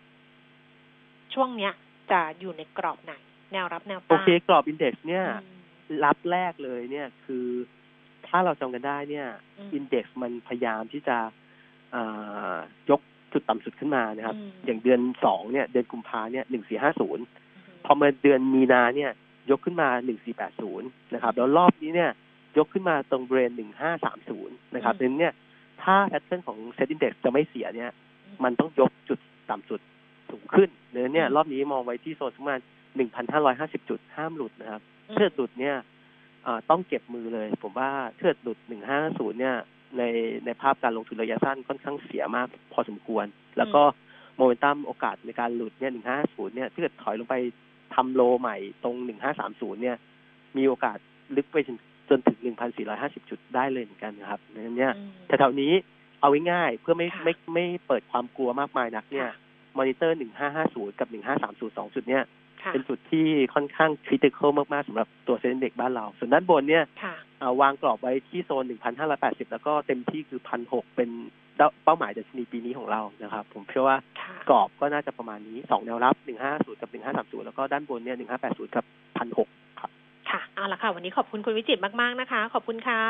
[1.34, 1.72] ช่วงเนี้ย
[2.12, 3.14] จะอยู่ในกรอบไหน
[3.52, 7.46] แนวรับแนวโอต้านเคกรอบอินเด็กซ์เนี่ยอืมรับแรกเลยเนี่ยคือ
[8.26, 9.26] ถ้าเราจำกันได้เนี่ย
[9.59, 11.16] อืม index มันพยายามที่จะ
[11.90, 12.02] เอ่
[12.52, 12.54] อ
[12.90, 13.00] ยก
[13.32, 17.24] จุดต่ำสุดขึ้นมานะครับอืมอย่างเดือนสองเนี่ย เดือนกุมภาเนี่ยหนึ่งสี่ห้าศูนย์
[17.84, 19.11] พอมาเดือนมีนาเนี่ย
[19.50, 22.11] ยกขึ้นมาหนึ่งสี่แปดศูนย์นะครับ แล้วรอบนี้เนี่ย
[22.59, 25.34] ยกขึ้นมาตรงบริเวณหนึ่งห้าสามศูนย์นะครับอืมดังนั้นเนี่ย
[25.82, 27.90] ถ้า pattern ของ SET Index จะไม่เสียเนี่ย
[28.44, 29.18] มันต้องยกจุด
[29.50, 29.80] ต่ำสุด
[30.30, 32.60] สูงขึ้นดังนั้นเนี่ยอืมรอบนี้มองไว้ที่โซนประมาณ
[32.96, 35.76] หนึ่งพันห้าร้อยห้าสิบจุดห้ามหลุดนะครับอืมถ้าเกิดหลุดเนี่ย
[36.44, 39.56] เอ่อต้องเก็บมือเลย ผมว่าถ้าเกิดหลุดหนึ่งห้าศูนย์เนี่ย
[39.98, 40.02] ใน
[40.44, 43.26] ในภาพการลงทุนระยะสั้นค่อนข้างเสียมากพอสมควร
[43.58, 43.82] แล้วก็
[44.36, 47.36] โมเมนตัมโอกาสในการหลุดเนี่ยหนึ่งห้าศูนย์เนี่ยถ้าเกิดถอยลงไป
[47.94, 49.96] ทำโลใหม่ตรงหนึ่งห้าสามศูนย์เนี่ย
[50.56, 50.98] มีโอกาส
[51.36, 51.76] ลึกไปจน
[52.10, 55.72] จนถึงหนึ่งพันสี่ร้อยห้าสิบจุดได้เลยเหมือนกันนะครับดังนั้นเนี่ยอืมแถวๆนี้
[56.20, 59.34] เอาง่ายๆเพื่อไม่ค่ะไม่ไม่เปิดความกลัวมากมายนักเนี่ยค่ะ
[59.78, 62.24] มอนิเตอร์หนึ่งห้าห้าศูนย์กับหนึ่งห้าสามศูนย์สองจุดเนี่ย
[62.62, 68.64] ค่ะเป็นจุดที่ค่อนข้างคริติคอลมาก ๆสำหรับตัวเซ็นเด็กบ้านเรา ส่วนด้านบนเนี่ยค่ะเอ่อวางกรอบไว้ที่โซน
[69.08, 71.10] 1,580 แล้วก็เต็มที่คือ 1,600 เป็น
[71.84, 76.14] เป้าหมายดัชนีปีนี้ของเรานะครับ ผมเชื่อว่าค่ะกรอบก็น่าจะประมาณนี้สองแนวรับ
[76.48, 76.90] 150 กับ
[77.40, 78.16] 1530 แล้วก็ด้านบนเนี่ย
[78.46, 78.84] 1580 กับ
[79.32, 79.90] 1,600 ครับ
[80.30, 83.02] ค่ะ เอาละค่ะ วันนี้ขอบคุณคุณวิจิตรมาก ๆ นะคะ ขอบคุณค่ะ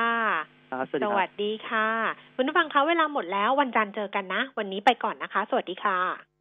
[0.72, 1.88] ครับสวัสสดีควัรับสดีค่ะ
[2.36, 6.35] คุณผู้ฟังคะเวลาหมดแล้ววันจันทร์เจอกันนะ วันนี้ไปก่อนนะคะ สวัสดีค่ะ